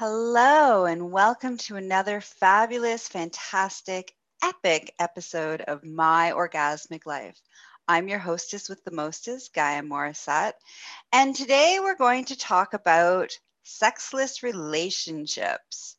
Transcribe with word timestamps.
Hello, 0.00 0.84
and 0.84 1.10
welcome 1.10 1.56
to 1.56 1.74
another 1.74 2.20
fabulous, 2.20 3.08
fantastic, 3.08 4.14
epic 4.44 4.94
episode 5.00 5.60
of 5.62 5.84
My 5.84 6.30
Orgasmic 6.30 7.04
Life. 7.04 7.40
I'm 7.88 8.06
your 8.06 8.20
hostess 8.20 8.68
with 8.68 8.84
the 8.84 8.92
mostest, 8.92 9.52
Gaia 9.52 9.82
Morissette, 9.82 10.52
and 11.12 11.34
today 11.34 11.78
we're 11.80 11.96
going 11.96 12.26
to 12.26 12.38
talk 12.38 12.74
about 12.74 13.36
sexless 13.64 14.44
relationships. 14.44 15.96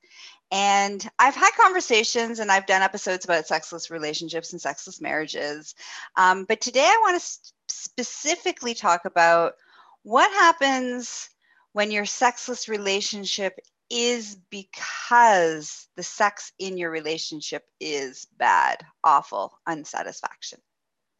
And 0.49 1.05
I've 1.19 1.35
had 1.35 1.51
conversations 1.57 2.39
and 2.39 2.49
I've 2.49 2.67
done 2.67 2.81
episodes 2.81 3.25
about 3.25 3.47
sexless 3.47 3.91
relationships 3.91 4.53
and 4.53 4.61
sexless 4.61 5.01
marriages. 5.01 5.75
Um, 6.15 6.45
but 6.45 6.61
today 6.61 6.85
I 6.85 7.01
want 7.01 7.21
to 7.21 7.53
specifically 7.67 8.75
talk 8.75 9.03
about 9.03 9.55
what 10.03 10.31
happens 10.31 11.27
when 11.73 11.91
your 11.91 12.05
sexless 12.05 12.69
relationship 12.69 13.59
is 13.89 14.37
because 14.49 15.87
the 15.95 16.03
sex 16.03 16.51
in 16.59 16.77
your 16.77 16.91
relationship 16.91 17.63
is 17.79 18.27
bad, 18.37 18.85
awful, 19.03 19.53
unsatisfaction, 19.65 20.59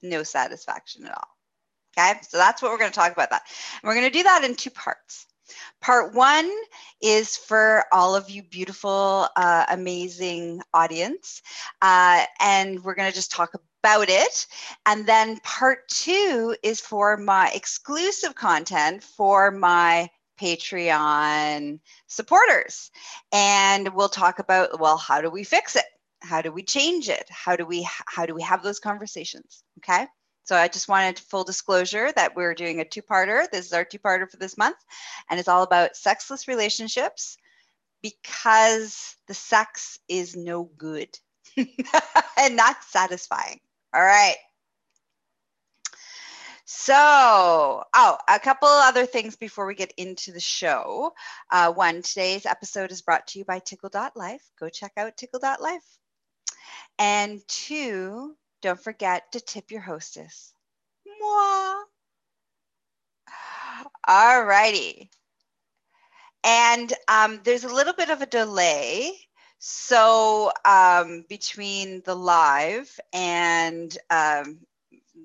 no 0.02 0.24
satisfaction 0.24 1.06
at 1.06 1.12
all. 1.12 1.28
Okay, 1.98 2.20
so 2.28 2.38
that's 2.38 2.62
what 2.62 2.72
we're 2.72 2.78
going 2.78 2.92
to 2.92 2.96
talk 2.96 3.12
about 3.12 3.32
that. 3.32 3.44
And 3.82 3.88
we're 3.88 3.96
going 3.96 4.12
to 4.12 4.18
do 4.18 4.24
that 4.24 4.44
in 4.44 4.56
two 4.56 4.70
parts. 4.70 5.26
Part 5.82 6.14
one 6.14 6.50
is 7.02 7.36
for 7.36 7.86
all 7.92 8.16
of 8.16 8.30
you 8.30 8.44
beautiful, 8.44 9.28
uh, 9.36 9.66
amazing 9.70 10.62
audience. 10.74 11.42
Uh, 11.82 12.24
and 12.40 12.84
we're 12.84 12.96
going 12.96 13.10
to 13.10 13.16
just 13.16 13.32
talk 13.32 13.54
about 13.84 14.10
it. 14.10 14.46
And 14.86 15.06
then 15.08 15.40
part 15.40 15.88
two 15.88 16.56
is 16.62 16.80
for 16.82 17.18
my 17.18 17.50
exclusive 17.54 18.36
content 18.36 19.04
for 19.04 19.52
my 19.52 20.10
Patreon 20.40 21.80
supporters. 22.08 22.92
And 23.32 23.94
we'll 23.94 24.10
talk 24.10 24.40
about, 24.40 24.80
well, 24.80 24.98
how 24.98 25.22
do 25.22 25.30
we 25.30 25.44
fix 25.44 25.76
it? 25.76 25.86
How 26.22 26.42
do 26.42 26.52
we 26.52 26.64
change 26.64 27.10
it? 27.10 27.26
How 27.30 27.56
do 27.56 27.66
we 27.66 27.88
how 28.06 28.26
do 28.26 28.36
we 28.36 28.42
have 28.42 28.62
those 28.62 28.80
conversations? 28.80 29.64
Okay. 29.80 30.06
So 30.44 30.56
I 30.56 30.68
just 30.68 30.90
wanted 30.90 31.20
full 31.20 31.44
disclosure 31.44 32.12
that 32.14 32.36
we're 32.36 32.56
doing 32.56 32.80
a 32.80 32.86
two-parter. 32.86 33.50
This 33.52 33.68
is 33.68 33.74
our 33.74 33.86
two-parter 33.86 34.30
for 34.30 34.38
this 34.38 34.58
month, 34.58 34.78
and 35.30 35.40
it's 35.40 35.48
all 35.48 35.64
about 35.64 35.96
sexless 35.96 36.48
relationships 36.48 37.38
because 38.02 39.16
the 39.28 39.34
sex 39.34 40.00
is 40.08 40.36
no 40.36 40.64
good 40.78 41.10
and 41.58 42.56
not 42.56 42.84
satisfying. 42.84 43.60
All 43.94 44.02
right. 44.02 44.36
So, 46.72 46.94
oh, 46.96 48.18
a 48.28 48.40
couple 48.40 48.68
other 48.68 49.08
things 49.08 49.36
before 49.36 49.66
we 49.66 49.74
get 49.74 49.92
into 49.98 50.32
the 50.32 50.40
show. 50.40 51.16
Uh, 51.52 51.74
one, 51.74 52.04
today's 52.04 52.46
episode 52.46 52.92
is 52.92 53.02
brought 53.02 53.26
to 53.30 53.40
you 53.40 53.46
by 53.46 53.58
Tickle.life. 53.58 54.44
Go 54.60 54.70
check 54.70 54.92
out 54.96 55.18
Tickle.life. 55.18 55.98
And 57.00 57.42
two, 57.48 58.36
don't 58.62 58.80
forget 58.80 59.32
to 59.32 59.40
tip 59.40 59.72
your 59.72 59.82
hostess. 59.82 60.54
Mwah. 61.08 61.82
All 64.08 64.44
righty. 64.46 65.10
And 66.44 66.94
um, 67.08 67.42
there's 67.46 67.64
a 67.64 67.74
little 67.74 67.94
bit 67.94 68.12
of 68.12 68.22
a 68.22 68.28
delay. 68.28 69.12
So 69.58 70.52
um, 70.64 71.26
between 71.28 72.04
the 72.06 72.16
live 72.16 73.00
and 73.12 73.98
um, 74.12 74.60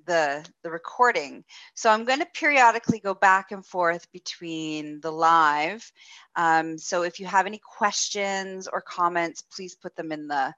the, 0.06 0.44
the 0.62 0.70
recording. 0.70 1.44
So 1.74 1.91
I'm 1.91 2.05
going 2.05 2.20
to 2.20 2.27
periodically 2.34 3.00
go 3.00 3.14
back 3.14 3.52
and 3.52 3.64
forth 3.64 4.11
between 4.12 5.00
the 5.00 5.11
live. 5.11 5.91
Um, 6.36 6.78
so 6.78 7.02
if 7.02 7.20
you 7.20 7.27
have 7.27 7.46
any 7.46 7.61
questions 7.78 8.69
or 8.69 8.80
comments, 8.80 9.42
please 9.42 9.74
put 9.74 9.96
them 9.96 10.12
in 10.12 10.28
the, 10.28 10.55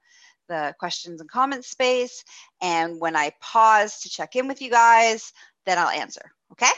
the 0.47 0.73
questions 0.79 1.21
and 1.21 1.29
comments 1.29 1.69
space. 1.69 2.23
And 2.61 2.99
when 2.99 3.15
I 3.15 3.31
pause 3.41 4.01
to 4.01 4.09
check 4.09 4.35
in 4.35 4.47
with 4.47 4.61
you 4.61 4.69
guys, 4.69 5.31
then 5.65 5.77
I'll 5.77 5.89
answer. 5.89 6.31
Okay? 6.53 6.71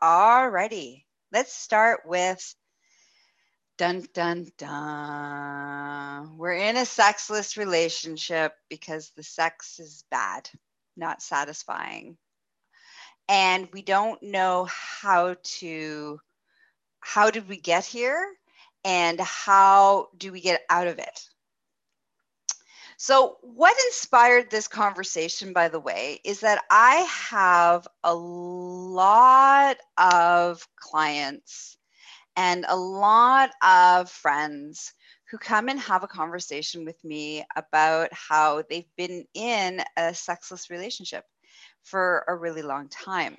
All 0.00 0.48
righty. 0.48 1.06
Let's 1.32 1.54
start 1.54 2.00
with 2.04 2.54
dun 3.76 4.06
dun 4.12 4.46
dun. 4.56 6.36
We're 6.36 6.52
in 6.52 6.76
a 6.76 6.86
sexless 6.86 7.56
relationship 7.56 8.52
because 8.68 9.10
the 9.16 9.22
sex 9.22 9.80
is 9.80 10.04
bad 10.10 10.48
not 10.96 11.22
satisfying. 11.22 12.16
And 13.28 13.68
we 13.72 13.82
don't 13.82 14.22
know 14.22 14.68
how 14.70 15.36
to, 15.42 16.20
how 17.00 17.30
did 17.30 17.48
we 17.48 17.56
get 17.56 17.84
here 17.84 18.26
and 18.84 19.18
how 19.20 20.08
do 20.16 20.30
we 20.32 20.40
get 20.40 20.62
out 20.68 20.86
of 20.86 20.98
it? 20.98 21.28
So, 22.96 23.38
what 23.42 23.76
inspired 23.86 24.50
this 24.50 24.68
conversation, 24.68 25.52
by 25.52 25.68
the 25.68 25.80
way, 25.80 26.20
is 26.24 26.40
that 26.40 26.62
I 26.70 26.96
have 27.30 27.88
a 28.04 28.14
lot 28.14 29.78
of 29.98 30.66
clients 30.76 31.76
and 32.36 32.64
a 32.68 32.76
lot 32.76 33.50
of 33.62 34.10
friends 34.10 34.92
who 35.30 35.38
come 35.38 35.68
and 35.68 35.80
have 35.80 36.02
a 36.02 36.08
conversation 36.08 36.84
with 36.84 37.02
me 37.04 37.44
about 37.56 38.12
how 38.12 38.62
they've 38.68 38.90
been 38.96 39.24
in 39.34 39.82
a 39.96 40.14
sexless 40.14 40.70
relationship 40.70 41.24
for 41.82 42.24
a 42.28 42.34
really 42.34 42.62
long 42.62 42.88
time. 42.88 43.36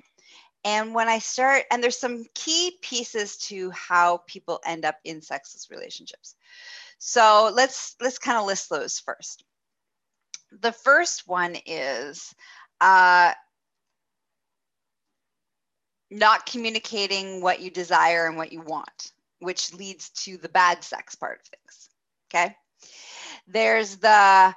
And 0.64 0.94
when 0.94 1.08
I 1.08 1.20
start, 1.20 1.62
and 1.70 1.82
there's 1.82 1.98
some 1.98 2.24
key 2.34 2.76
pieces 2.82 3.36
to 3.48 3.70
how 3.70 4.22
people 4.26 4.60
end 4.64 4.84
up 4.84 4.96
in 5.04 5.22
sexless 5.22 5.70
relationships. 5.70 6.34
So 6.98 7.52
let's 7.54 7.94
let's 8.00 8.18
kind 8.18 8.38
of 8.38 8.46
list 8.46 8.68
those 8.68 8.98
first. 8.98 9.44
The 10.60 10.72
first 10.72 11.28
one 11.28 11.56
is 11.66 12.34
uh, 12.80 13.32
not 16.10 16.46
communicating 16.46 17.40
what 17.40 17.60
you 17.60 17.70
desire 17.70 18.26
and 18.26 18.36
what 18.36 18.52
you 18.52 18.62
want 18.62 19.12
which 19.40 19.72
leads 19.74 20.10
to 20.10 20.36
the 20.38 20.48
bad 20.48 20.82
sex 20.82 21.14
part 21.14 21.40
of 21.40 21.46
things. 21.46 21.88
Okay. 22.28 22.56
There's 23.46 23.96
the 23.96 24.54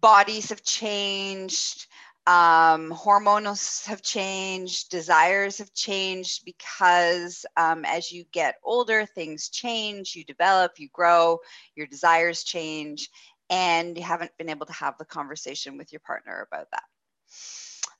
bodies 0.00 0.50
have 0.50 0.62
changed, 0.62 1.86
um, 2.26 2.90
hormones 2.90 3.84
have 3.86 4.02
changed, 4.02 4.90
desires 4.90 5.58
have 5.58 5.74
changed 5.74 6.44
because 6.44 7.44
um, 7.56 7.84
as 7.84 8.12
you 8.12 8.24
get 8.32 8.56
older, 8.62 9.06
things 9.06 9.48
change, 9.48 10.14
you 10.14 10.24
develop, 10.24 10.78
you 10.78 10.88
grow, 10.92 11.38
your 11.74 11.86
desires 11.86 12.44
change, 12.44 13.08
and 13.50 13.96
you 13.96 14.04
haven't 14.04 14.36
been 14.38 14.50
able 14.50 14.66
to 14.66 14.72
have 14.72 14.96
the 14.98 15.04
conversation 15.04 15.76
with 15.76 15.92
your 15.92 16.00
partner 16.00 16.46
about 16.50 16.68
that. 16.70 16.84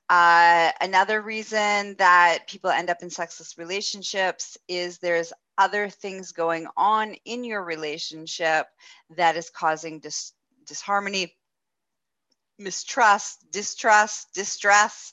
Uh, 0.08 0.70
another 0.80 1.22
reason 1.22 1.94
that 1.96 2.40
people 2.46 2.70
end 2.70 2.90
up 2.90 2.98
in 3.02 3.10
sexless 3.10 3.56
relationships 3.56 4.58
is 4.68 4.98
there's 4.98 5.32
other 5.58 5.88
things 5.88 6.32
going 6.32 6.66
on 6.76 7.14
in 7.24 7.44
your 7.44 7.62
relationship 7.62 8.66
that 9.16 9.36
is 9.36 9.50
causing 9.50 10.00
dis- 10.00 10.32
disharmony, 10.66 11.34
mistrust, 12.58 13.50
distrust, 13.50 14.32
distress, 14.34 15.12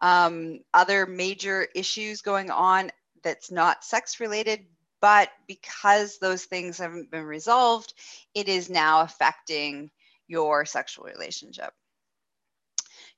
um, 0.00 0.60
other 0.72 1.06
major 1.06 1.66
issues 1.74 2.22
going 2.22 2.50
on 2.50 2.90
that's 3.22 3.50
not 3.50 3.84
sex 3.84 4.20
related. 4.20 4.66
But 5.00 5.30
because 5.46 6.18
those 6.18 6.44
things 6.44 6.78
haven't 6.78 7.10
been 7.10 7.24
resolved, 7.24 7.92
it 8.34 8.48
is 8.48 8.70
now 8.70 9.02
affecting 9.02 9.90
your 10.28 10.64
sexual 10.64 11.04
relationship. 11.04 11.74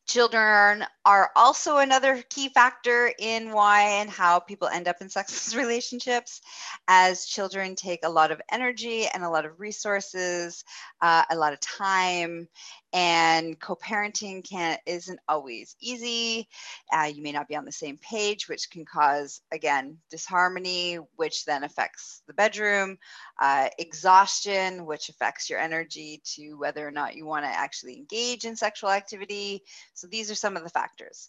Children 0.06 0.84
are 1.04 1.30
also 1.34 1.78
another 1.78 2.22
key 2.30 2.48
factor 2.48 3.12
in 3.18 3.52
why 3.52 4.00
and 4.00 4.08
how 4.08 4.38
people 4.38 4.68
end 4.68 4.88
up 4.88 4.96
in 5.00 5.08
sexless 5.10 5.54
relationships, 5.54 6.40
as 6.88 7.26
children 7.26 7.74
take 7.74 8.04
a 8.04 8.10
lot 8.10 8.30
of 8.30 8.40
energy 8.50 9.06
and 9.06 9.24
a 9.24 9.30
lot 9.30 9.44
of 9.44 9.58
resources, 9.58 10.64
uh, 11.00 11.24
a 11.30 11.36
lot 11.36 11.52
of 11.52 11.60
time, 11.60 12.48
and 12.96 13.60
co-parenting 13.60 14.42
can 14.42 14.78
isn't 14.86 15.20
always 15.28 15.76
easy. 15.80 16.48
Uh, 16.90 17.02
you 17.02 17.22
may 17.22 17.30
not 17.30 17.46
be 17.46 17.54
on 17.54 17.66
the 17.66 17.70
same 17.70 17.98
page 17.98 18.48
which 18.48 18.70
can 18.70 18.86
cause 18.86 19.42
again 19.52 19.98
disharmony 20.10 20.94
which 21.16 21.44
then 21.44 21.62
affects 21.62 22.22
the 22.26 22.32
bedroom 22.32 22.96
uh, 23.38 23.68
exhaustion 23.78 24.86
which 24.86 25.10
affects 25.10 25.50
your 25.50 25.58
energy 25.58 26.22
to 26.24 26.54
whether 26.54 26.88
or 26.88 26.90
not 26.90 27.14
you 27.14 27.26
want 27.26 27.44
to 27.44 27.50
actually 27.50 27.98
engage 27.98 28.46
in 28.46 28.56
sexual 28.56 28.88
activity. 28.88 29.62
So 29.92 30.06
these 30.06 30.30
are 30.30 30.34
some 30.34 30.56
of 30.56 30.64
the 30.64 30.70
factors. 30.70 31.28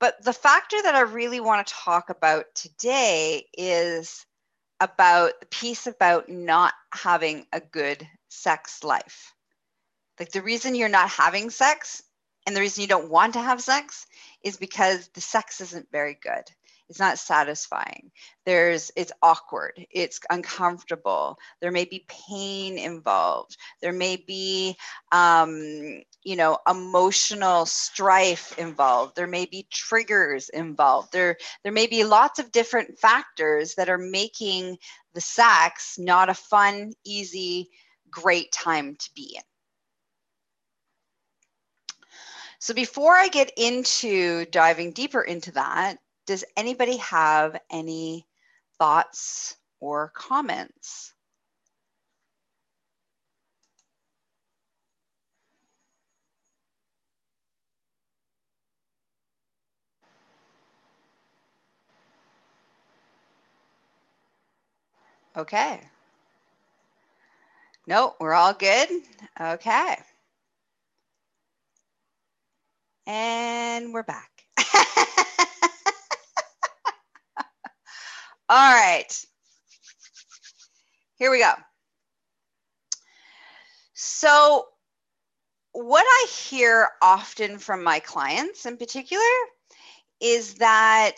But 0.00 0.20
the 0.24 0.32
factor 0.32 0.82
that 0.82 0.96
i 0.96 1.02
really 1.02 1.38
want 1.38 1.64
to 1.64 1.72
talk 1.72 2.10
about 2.10 2.46
today 2.56 3.44
is 3.56 4.26
about 4.80 5.38
the 5.38 5.46
piece 5.46 5.86
about 5.86 6.28
not 6.28 6.74
having 6.92 7.46
a 7.52 7.60
good 7.60 8.04
sex 8.28 8.82
life 8.82 9.34
like 10.20 10.30
the 10.32 10.42
reason 10.42 10.74
you're 10.74 10.90
not 10.90 11.08
having 11.08 11.48
sex 11.48 12.02
and 12.46 12.54
the 12.54 12.60
reason 12.60 12.82
you 12.82 12.88
don't 12.88 13.10
want 13.10 13.32
to 13.32 13.40
have 13.40 13.62
sex 13.62 14.06
is 14.44 14.58
because 14.58 15.08
the 15.14 15.20
sex 15.20 15.62
isn't 15.62 15.88
very 15.90 16.18
good. 16.22 16.44
it's 16.90 16.98
not 16.98 17.18
satisfying. 17.18 18.10
There's 18.44 18.90
it's 18.96 19.12
awkward. 19.22 19.86
It's 19.90 20.20
uncomfortable. 20.28 21.38
There 21.60 21.70
may 21.70 21.84
be 21.86 22.04
pain 22.08 22.78
involved. 22.78 23.56
There 23.80 23.92
may 23.92 24.16
be 24.16 24.76
um, 25.10 26.02
you 26.22 26.36
know 26.36 26.58
emotional 26.68 27.64
strife 27.64 28.58
involved. 28.58 29.16
There 29.16 29.26
may 29.26 29.46
be 29.46 29.66
triggers 29.70 30.50
involved. 30.50 31.12
There 31.12 31.36
there 31.62 31.72
may 31.72 31.86
be 31.86 32.04
lots 32.04 32.38
of 32.38 32.52
different 32.52 32.98
factors 32.98 33.74
that 33.76 33.88
are 33.88 33.98
making 33.98 34.76
the 35.14 35.20
sex 35.20 35.96
not 35.98 36.28
a 36.28 36.34
fun 36.34 36.92
easy 37.06 37.70
great 38.10 38.50
time 38.52 38.96
to 38.96 39.10
be 39.14 39.36
in 39.36 39.49
so 42.60 42.74
before 42.74 43.16
I 43.16 43.28
get 43.28 43.52
into 43.56 44.46
diving 44.46 44.92
deeper 44.92 45.22
into 45.22 45.50
that, 45.52 45.96
does 46.26 46.44
anybody 46.56 46.98
have 46.98 47.60
any 47.70 48.26
thoughts 48.78 49.56
or 49.80 50.10
comments? 50.14 51.14
Okay. 65.36 65.80
No, 67.86 68.16
we're 68.18 68.32
all 68.32 68.54
good. 68.54 68.88
Okay. 69.38 69.98
And 73.12 73.92
we're 73.92 74.04
back. 74.04 74.30
All 78.48 78.72
right. 78.72 79.12
Here 81.16 81.32
we 81.32 81.40
go. 81.40 81.50
So, 83.94 84.66
what 85.72 86.04
I 86.06 86.26
hear 86.30 86.88
often 87.02 87.58
from 87.58 87.82
my 87.82 87.98
clients 87.98 88.64
in 88.64 88.76
particular 88.76 89.24
is 90.20 90.54
that 90.54 91.16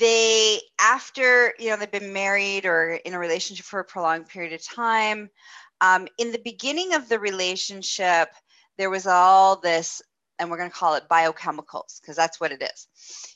they, 0.00 0.58
after, 0.80 1.54
you 1.60 1.70
know, 1.70 1.76
they've 1.76 1.88
been 1.88 2.12
married 2.12 2.66
or 2.66 2.94
in 3.04 3.14
a 3.14 3.18
relationship 3.20 3.64
for 3.64 3.78
a 3.78 3.84
prolonged 3.84 4.26
period 4.26 4.54
of 4.54 4.64
time, 4.66 5.30
um, 5.80 6.08
in 6.18 6.32
the 6.32 6.42
beginning 6.42 6.94
of 6.94 7.08
the 7.08 7.20
relationship, 7.20 8.30
there 8.76 8.90
was 8.90 9.06
all 9.06 9.54
this 9.54 10.02
and 10.40 10.50
we're 10.50 10.56
going 10.56 10.70
to 10.70 10.76
call 10.76 10.94
it 10.94 11.08
biochemicals 11.08 12.00
because 12.00 12.16
that's 12.16 12.40
what 12.40 12.50
it 12.50 12.62
is. 12.62 12.88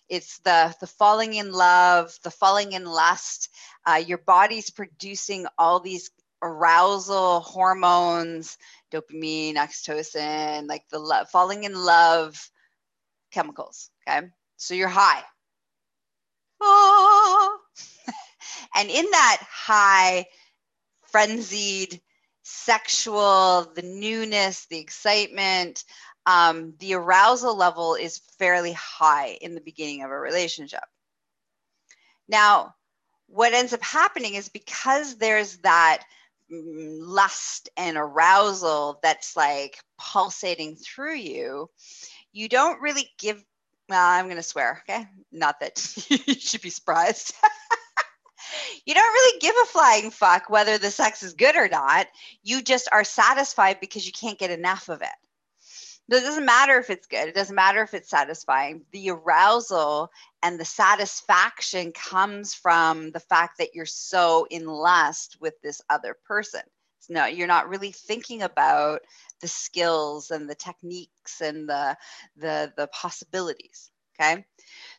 It's 0.09 0.39
the 0.39 0.75
the 0.81 0.87
falling 0.87 1.35
in 1.35 1.53
love 1.53 2.17
the 2.25 2.31
falling 2.31 2.73
in 2.73 2.85
lust. 2.85 3.51
Uh, 3.87 4.03
your 4.05 4.19
body's 4.19 4.71
producing 4.71 5.47
all 5.59 5.81
these 5.81 6.11
arousal 6.43 7.41
hormones 7.41 8.59
dopamine 8.93 9.55
oxytocin 9.55 10.67
like 10.69 10.87
the 10.91 10.99
love 10.99 11.29
falling 11.31 11.65
in 11.65 11.75
love 11.75 12.51
chemicals 13.31 13.91
okay? 14.07 14.27
So 14.57 14.75
you're 14.75 14.89
high. 14.89 15.23
Ah. 16.63 17.51
and 18.77 18.91
in 18.91 19.07
that 19.11 19.39
high 19.51 20.27
frenzied 21.11 22.01
sexual 22.43 23.73
the 23.75 23.83
newness 23.83 24.67
the 24.67 24.79
excitement 24.79 25.85
um, 26.27 26.75
the 26.79 26.95
arousal 26.95 27.57
level 27.57 27.95
is 27.95 28.23
fairly 28.39 28.73
high 28.73 29.39
in 29.41 29.55
the 29.55 29.61
beginning 29.61 30.03
of 30.03 30.11
a 30.11 30.19
relationship. 30.19 30.85
Now, 32.29 32.75
what 33.27 33.53
ends 33.53 33.73
up 33.73 33.83
happening 33.83 34.35
is 34.35 34.49
because 34.49 35.17
there's 35.17 35.59
that 35.59 36.05
mm, 36.51 36.97
lust 37.01 37.69
and 37.77 37.97
arousal 37.97 38.99
that's 39.03 39.37
like 39.37 39.79
pulsating 39.99 40.77
through 40.77 41.17
you, 41.17 41.71
you 42.33 42.49
don't 42.49 42.81
really 42.81 43.09
give. 43.19 43.43
Well, 43.87 44.03
I'm 44.03 44.25
going 44.27 44.37
to 44.37 44.43
swear, 44.43 44.83
okay? 44.89 45.07
Not 45.31 45.61
that 45.61 45.95
you 46.27 46.35
should 46.35 46.63
be 46.63 46.71
surprised. 46.71 47.35
you 48.87 48.95
don't 48.95 49.13
really 49.13 49.39
give 49.41 49.55
a 49.63 49.67
flying 49.67 50.11
fuck 50.11 50.49
whether 50.49 50.79
the 50.79 50.91
sex 50.91 51.23
is 51.23 51.35
good 51.35 51.55
or 51.55 51.69
not. 51.69 52.07
You 52.43 52.63
just 52.63 52.89
are 52.93 53.05
satisfied 53.05 53.81
because 53.81 54.07
you 54.07 54.13
can't 54.13 54.39
get 54.39 54.51
enough 54.51 54.89
of 54.89 55.03
it 55.03 55.09
it 56.11 56.21
doesn't 56.21 56.45
matter 56.45 56.79
if 56.79 56.91
it's 56.91 57.07
good. 57.07 57.29
It 57.29 57.35
doesn't 57.35 57.55
matter 57.55 57.83
if 57.83 57.95
it's 57.95 58.11
satisfying. 58.11 58.83
The 58.93 59.11
arousal 59.11 60.11
and 60.43 60.61
the 60.61 60.65
satisfaction 60.65 61.93
comes 61.93 62.55
from 62.55 63.11
the 63.11 63.21
fact 63.21 63.59
that 63.59 63.75
you're 63.75 63.87
so 63.87 64.47
in 64.51 64.67
lust 64.67 65.39
with 65.41 65.55
this 65.63 65.81
other 65.89 66.17
person. 66.27 66.63
No 67.09 67.27
you're 67.27 67.47
not 67.47 67.69
really 67.69 67.93
thinking 67.93 68.43
about 68.43 69.01
the 69.41 69.49
skills 69.49 70.31
and 70.31 70.49
the 70.49 70.55
techniques 70.55 71.41
and 71.43 71.69
the 71.69 71.97
the 72.37 72.73
the 72.77 72.87
possibilities 72.89 73.91
okay? 74.19 74.45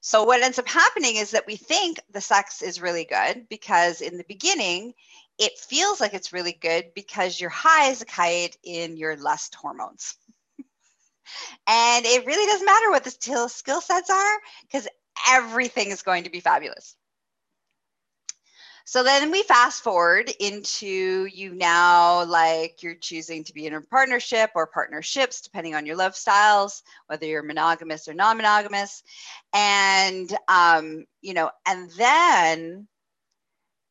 So 0.01 0.23
what 0.23 0.41
ends 0.41 0.59
up 0.59 0.67
happening 0.67 1.15
is 1.15 1.31
that 1.31 1.47
we 1.47 1.55
think 1.55 1.99
the 2.11 2.21
sex 2.21 2.61
is 2.61 2.81
really 2.81 3.05
good 3.05 3.47
because 3.49 4.01
in 4.01 4.17
the 4.17 4.25
beginning 4.27 4.93
it 5.37 5.57
feels 5.57 5.99
like 5.99 6.13
it's 6.13 6.33
really 6.33 6.53
good 6.53 6.91
because 6.95 7.39
you're 7.39 7.49
high 7.49 7.89
as 7.89 8.01
a 8.01 8.05
kite 8.05 8.57
in 8.63 8.97
your 8.97 9.17
lust 9.17 9.55
hormones 9.55 10.15
and 11.67 12.05
it 12.05 12.25
really 12.25 12.45
doesn't 12.45 12.65
matter 12.65 12.89
what 12.91 13.03
the 13.03 13.11
skill 13.49 13.81
sets 13.81 14.09
are 14.09 14.39
because 14.63 14.87
everything 15.29 15.89
is 15.89 16.01
going 16.01 16.23
to 16.25 16.29
be 16.29 16.39
fabulous. 16.39 16.95
So 18.87 19.03
then 19.03 19.31
we 19.31 19.41
fast 19.41 19.83
forward 19.83 20.31
into 20.39 21.25
you 21.25 21.55
now, 21.55 22.23
like 22.25 22.83
you're 22.83 22.93
choosing 22.93 23.43
to 23.45 23.53
be 23.53 23.65
in 23.65 23.73
a 23.73 23.81
partnership 23.81 24.51
or 24.53 24.67
partnerships, 24.67 25.41
depending 25.41 25.73
on 25.73 25.87
your 25.87 25.95
love 25.95 26.15
styles, 26.15 26.83
whether 27.07 27.25
you're 27.25 27.41
monogamous 27.41 28.07
or 28.07 28.13
non 28.13 28.37
monogamous. 28.37 29.01
And, 29.53 30.31
um, 30.47 31.05
you 31.21 31.33
know, 31.33 31.49
and 31.67 31.89
then 31.97 32.87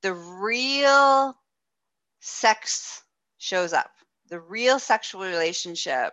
the 0.03 0.15
real 0.15 1.37
sex 2.21 3.03
shows 3.39 3.73
up, 3.73 3.91
the 4.29 4.39
real 4.39 4.79
sexual 4.79 5.23
relationship 5.23 6.13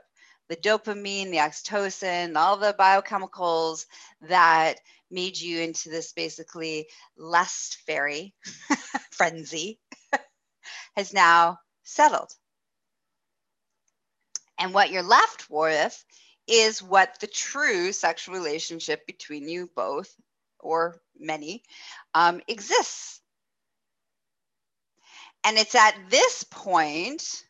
the 0.52 0.58
dopamine, 0.58 1.32
the 1.32 1.38
oxytocin, 1.38 2.36
all 2.36 2.58
the 2.58 2.76
biochemicals 2.78 3.86
that 4.28 4.82
made 5.10 5.40
you 5.40 5.62
into 5.62 5.88
this 5.88 6.12
basically 6.12 6.88
lust 7.18 7.78
fairy 7.88 8.36
frenzy 9.12 9.80
has 10.98 11.14
now 11.14 11.58
settled. 11.84 12.34
And 14.60 14.74
what 14.74 14.92
you're 14.92 15.04
left 15.04 15.50
with 15.50 16.04
is 16.48 16.84
what 16.84 17.18
the 17.22 17.28
true 17.28 17.94
sexual 17.94 18.36
relationship 18.36 19.08
between 19.08 19.48
you 19.48 19.70
both 19.74 20.14
or 20.60 21.00
many 21.18 21.64
um, 22.14 22.42
exists. 22.50 23.22
And 25.46 25.58
it's 25.58 25.76
at 25.76 25.96
this 26.10 26.44
point 26.44 27.46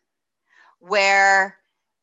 where 0.77 1.57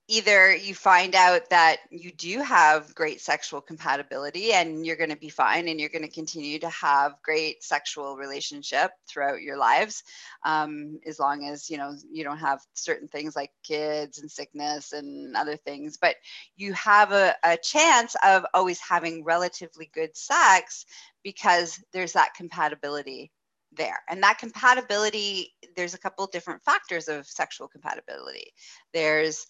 either 0.09 0.55
you 0.55 0.75
find 0.75 1.15
out 1.15 1.51
that 1.51 1.77
you 1.91 2.11
do 2.11 2.41
have 2.41 2.95
great 2.95 3.21
sexual 3.21 3.61
compatibility 3.61 4.53
and 4.55 4.87
you're 4.87 4.97
going 4.97 5.11
to 5.11 5.17
be 5.17 5.29
fine 5.29 5.69
and 5.69 5.79
you're 5.79 5.91
going 5.91 6.05
to 6.05 6.11
continue 6.11 6.59
to 6.59 6.69
have 6.71 7.17
great 7.23 7.63
sexual 7.63 8.17
relationship 8.17 8.91
throughout 9.07 9.43
your 9.43 9.59
lives 9.59 10.03
um, 10.47 10.99
as 11.07 11.19
long 11.21 11.45
as 11.45 11.69
you 11.69 11.77
know 11.77 11.95
you 12.11 12.25
don't 12.25 12.39
have 12.39 12.61
certain 12.73 13.07
things 13.07 13.37
like 13.37 13.51
kids 13.63 14.19
and 14.19 14.31
sickness 14.31 14.93
and 14.93 15.37
other 15.37 15.57
things 15.57 15.99
but 15.99 16.17
you 16.57 16.73
have 16.73 17.13
a, 17.13 17.35
a 17.45 17.59
chance 17.59 18.17
of 18.25 18.45
always 18.55 18.81
having 18.81 19.23
relatively 19.25 19.91
good 19.93 20.17
sex 20.17 20.87
because 21.23 21.83
there's 21.93 22.15
that 22.15 22.35
compatibility 22.35 23.31
there. 23.77 24.01
And 24.09 24.23
that 24.23 24.39
compatibility, 24.39 25.55
there's 25.77 25.95
a 25.95 25.99
couple 25.99 26.27
different 26.27 26.63
factors 26.63 27.09
of 27.09 27.27
sexual 27.27 27.69
compatibility. 27.69 28.53
There's 28.93 29.47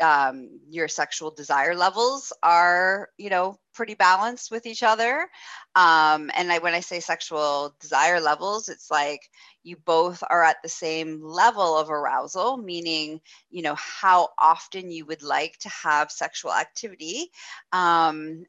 um, 0.00 0.60
your 0.68 0.88
sexual 0.88 1.30
desire 1.30 1.74
levels 1.74 2.32
are, 2.42 3.08
you 3.18 3.30
know, 3.30 3.58
pretty 3.74 3.94
balanced 3.94 4.50
with 4.50 4.66
each 4.66 4.82
other. 4.82 5.28
Um, 5.76 6.30
and 6.34 6.50
I, 6.52 6.58
when 6.58 6.74
I 6.74 6.80
say 6.80 7.00
sexual 7.00 7.74
desire 7.80 8.20
levels, 8.20 8.68
it's 8.68 8.90
like 8.90 9.20
you 9.62 9.76
both 9.76 10.22
are 10.28 10.42
at 10.42 10.56
the 10.62 10.68
same 10.68 11.22
level 11.22 11.76
of 11.76 11.90
arousal, 11.90 12.56
meaning, 12.56 13.20
you 13.50 13.62
know, 13.62 13.74
how 13.76 14.30
often 14.38 14.90
you 14.90 15.06
would 15.06 15.22
like 15.22 15.58
to 15.58 15.68
have 15.68 16.10
sexual 16.10 16.52
activity 16.52 17.30
um, 17.72 18.44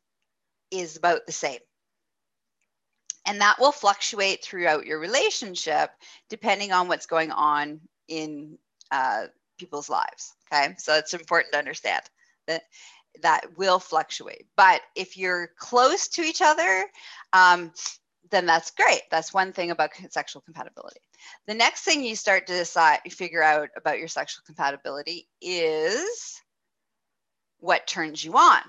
is 0.72 0.98
about 0.98 1.25
the 1.25 1.31
same. 1.31 1.60
And 3.25 3.41
that 3.41 3.60
will 3.60 3.72
fluctuate 3.72 4.43
throughout 4.43 4.86
your 4.88 5.00
relationship 5.00 5.91
depending 6.29 6.72
on 6.72 6.88
what's 6.88 7.05
going 7.05 7.31
on 7.31 7.81
in 8.08 8.58
uh, 8.89 9.27
people's 9.60 9.89
lives. 9.89 10.34
Okay. 10.51 10.75
So 10.77 10.96
it's 10.96 11.13
important 11.13 11.53
to 11.53 11.60
understand 11.60 12.03
that 12.48 12.63
that 13.22 13.58
will 13.58 13.79
fluctuate. 13.79 14.46
But 14.55 14.81
if 14.96 15.17
you're 15.17 15.51
close 15.58 16.08
to 16.10 16.22
each 16.22 16.41
other, 16.41 16.86
um, 17.34 17.72
then 18.29 18.46
that's 18.46 18.72
great. 18.72 19.01
That's 19.12 19.34
one 19.34 19.51
thing 19.51 19.72
about 19.72 19.91
sexual 20.10 20.41
compatibility. 20.41 21.01
The 21.48 21.53
next 21.53 21.84
thing 21.84 22.03
you 22.03 22.15
start 22.15 22.48
to 22.48 22.53
decide, 22.53 23.00
figure 23.10 23.43
out 23.43 23.70
about 23.75 24.00
your 24.00 24.08
sexual 24.08 24.43
compatibility 24.46 25.27
is 25.41 26.41
what 27.60 27.88
turns 27.88 28.24
you 28.24 28.34
on. 28.34 28.62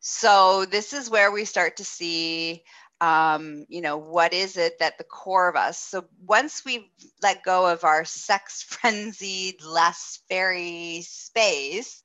So 0.00 0.64
this 0.64 0.92
is 0.92 1.10
where 1.10 1.32
we 1.32 1.44
start 1.44 1.76
to 1.76 1.84
see, 1.84 2.62
um, 3.00 3.66
you 3.68 3.82
know, 3.82 3.98
what 3.98 4.32
is 4.32 4.56
it 4.56 4.78
that 4.80 4.98
the 4.98 5.04
core 5.04 5.48
of 5.48 5.56
us. 5.56 5.78
So 5.78 6.06
once 6.24 6.64
we've 6.64 6.88
let 7.22 7.42
go 7.44 7.66
of 7.66 7.84
our 7.84 8.04
sex 8.04 8.62
frenzied, 8.68 9.62
less 9.62 10.20
fairy 10.28 11.02
space, 11.02 12.02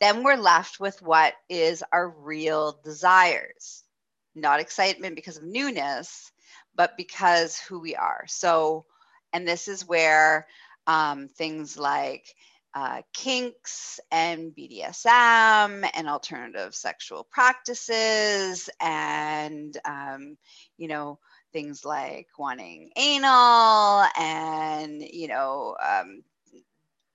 then 0.00 0.22
we're 0.24 0.36
left 0.36 0.80
with 0.80 1.00
what 1.02 1.34
is 1.48 1.84
our 1.92 2.08
real 2.08 2.80
desires 2.84 3.84
not 4.36 4.60
excitement 4.60 5.16
because 5.16 5.38
of 5.38 5.44
newness, 5.44 6.30
but 6.76 6.96
because 6.96 7.58
who 7.58 7.80
we 7.80 7.96
are. 7.96 8.24
So, 8.28 8.84
and 9.32 9.48
this 9.48 9.66
is 9.68 9.86
where 9.86 10.46
um, 10.86 11.28
things 11.28 11.76
like 11.76 12.26
uh, 12.76 13.00
kinks 13.14 13.98
and 14.12 14.54
BDSM 14.54 15.88
and 15.94 16.08
alternative 16.10 16.74
sexual 16.74 17.24
practices 17.24 18.68
and, 18.78 19.78
um, 19.86 20.36
you 20.76 20.86
know, 20.86 21.18
things 21.54 21.86
like 21.86 22.26
wanting 22.38 22.90
anal 22.94 24.04
and, 24.18 25.00
you 25.00 25.26
know, 25.26 25.74
um, 25.82 26.22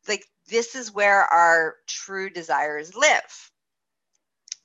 like 0.08 0.26
this 0.50 0.74
is 0.74 0.92
where 0.92 1.26
our 1.26 1.76
true 1.86 2.32
desires 2.32 2.96
live. 2.96 3.52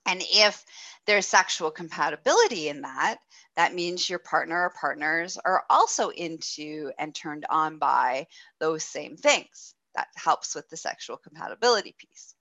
And 0.07 0.23
if 0.23 0.65
there's 1.05 1.27
sexual 1.27 1.71
compatibility 1.71 2.71
in 2.71 2.81
that, 2.81 3.19
that 3.57 3.75
means 3.75 4.09
your 4.09 4.19
partner 4.19 4.63
or 4.63 4.73
partners 4.81 5.37
are 5.45 5.65
also 5.69 6.09
into 6.09 6.91
and 6.99 7.15
turned 7.15 7.45
on 7.51 7.77
by 7.77 8.29
those 8.61 8.83
same 8.83 9.19
things. 9.19 9.76
That 9.97 10.09
helps 10.15 10.55
with 10.55 10.69
the 10.69 10.77
sexual 10.77 11.17
compatibility 11.17 11.95
piece. 11.99 12.35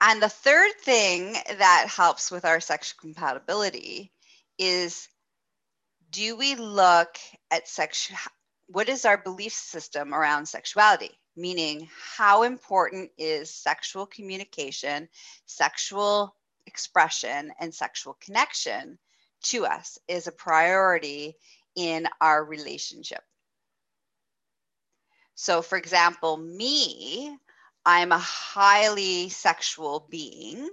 And 0.00 0.22
the 0.22 0.28
third 0.28 0.72
thing 0.82 1.32
that 1.32 1.86
helps 1.88 2.30
with 2.30 2.44
our 2.44 2.60
sexual 2.60 2.98
compatibility 3.00 4.12
is 4.58 5.08
do 6.10 6.36
we 6.36 6.54
look 6.56 7.16
at 7.50 7.68
sexual 7.68 8.16
what 8.66 8.88
is 8.88 9.04
our 9.04 9.18
belief 9.18 9.52
system 9.52 10.14
around 10.14 10.46
sexuality? 10.46 11.20
meaning 11.36 11.88
how 12.16 12.42
important 12.42 13.10
is 13.16 13.52
sexual 13.52 14.06
communication, 14.06 15.08
sexual 15.46 16.36
expression, 16.66 17.52
and 17.60 17.74
sexual 17.74 18.16
connection 18.20 18.98
to 19.42 19.64
us 19.64 19.98
is 20.08 20.26
a 20.26 20.32
priority 20.32 21.34
in 21.76 22.06
our 22.20 22.44
relationship. 22.44 23.22
So, 25.40 25.62
for 25.62 25.78
example, 25.78 26.36
me, 26.36 27.34
I'm 27.86 28.12
a 28.12 28.18
highly 28.18 29.30
sexual 29.30 30.06
being, 30.10 30.68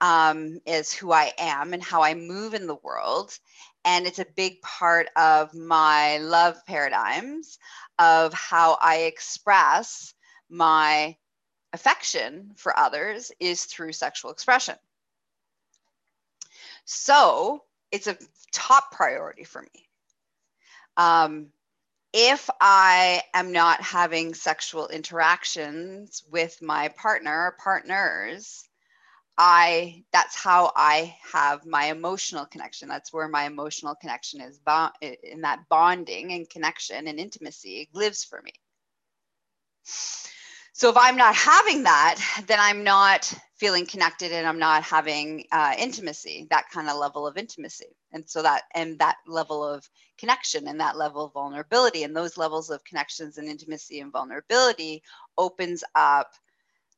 um, 0.00 0.60
is 0.64 0.94
who 0.94 1.12
I 1.12 1.34
am 1.36 1.74
and 1.74 1.82
how 1.82 2.02
I 2.02 2.14
move 2.14 2.54
in 2.54 2.66
the 2.66 2.78
world. 2.82 3.38
And 3.84 4.06
it's 4.06 4.18
a 4.18 4.24
big 4.34 4.62
part 4.62 5.10
of 5.14 5.52
my 5.52 6.16
love 6.16 6.64
paradigms 6.64 7.58
of 7.98 8.32
how 8.32 8.78
I 8.80 9.00
express 9.00 10.14
my 10.48 11.14
affection 11.74 12.52
for 12.56 12.74
others 12.78 13.30
is 13.40 13.66
through 13.66 13.92
sexual 13.92 14.30
expression. 14.30 14.76
So 16.86 17.62
it's 17.90 18.06
a 18.06 18.16
top 18.52 18.92
priority 18.92 19.44
for 19.44 19.60
me. 19.60 19.86
Um, 20.96 21.52
if 22.12 22.50
I 22.60 23.22
am 23.32 23.52
not 23.52 23.80
having 23.80 24.34
sexual 24.34 24.88
interactions 24.88 26.22
with 26.30 26.60
my 26.60 26.88
partner 26.88 27.46
or 27.46 27.56
partners, 27.62 28.68
I 29.38 30.04
that's 30.12 30.36
how 30.36 30.72
I 30.76 31.16
have 31.32 31.64
my 31.64 31.86
emotional 31.86 32.44
connection. 32.44 32.88
That's 32.88 33.12
where 33.12 33.28
my 33.28 33.44
emotional 33.44 33.94
connection 33.94 34.42
is 34.42 34.60
in 35.00 35.40
that 35.40 35.60
bonding 35.70 36.32
and 36.32 36.48
connection 36.48 37.08
and 37.08 37.18
intimacy 37.18 37.88
lives 37.94 38.24
for 38.24 38.42
me. 38.42 38.52
So 40.74 40.90
if 40.90 40.96
I'm 40.96 41.16
not 41.16 41.34
having 41.34 41.84
that, 41.84 42.20
then 42.46 42.58
I'm 42.60 42.84
not 42.84 43.32
feeling 43.62 43.86
connected 43.86 44.32
and 44.32 44.44
I'm 44.44 44.58
not 44.58 44.82
having 44.82 45.44
uh, 45.52 45.72
intimacy, 45.78 46.48
that 46.50 46.68
kind 46.70 46.88
of 46.88 46.96
level 46.96 47.28
of 47.28 47.36
intimacy. 47.36 47.94
And 48.10 48.28
so 48.28 48.42
that 48.42 48.64
and 48.74 48.98
that 48.98 49.18
level 49.24 49.64
of 49.64 49.88
connection 50.18 50.66
and 50.66 50.80
that 50.80 50.96
level 50.96 51.26
of 51.26 51.32
vulnerability 51.32 52.02
and 52.02 52.14
those 52.16 52.36
levels 52.36 52.70
of 52.70 52.82
connections 52.82 53.38
and 53.38 53.46
intimacy 53.46 54.00
and 54.00 54.10
vulnerability 54.10 55.04
opens 55.38 55.84
up 55.94 56.32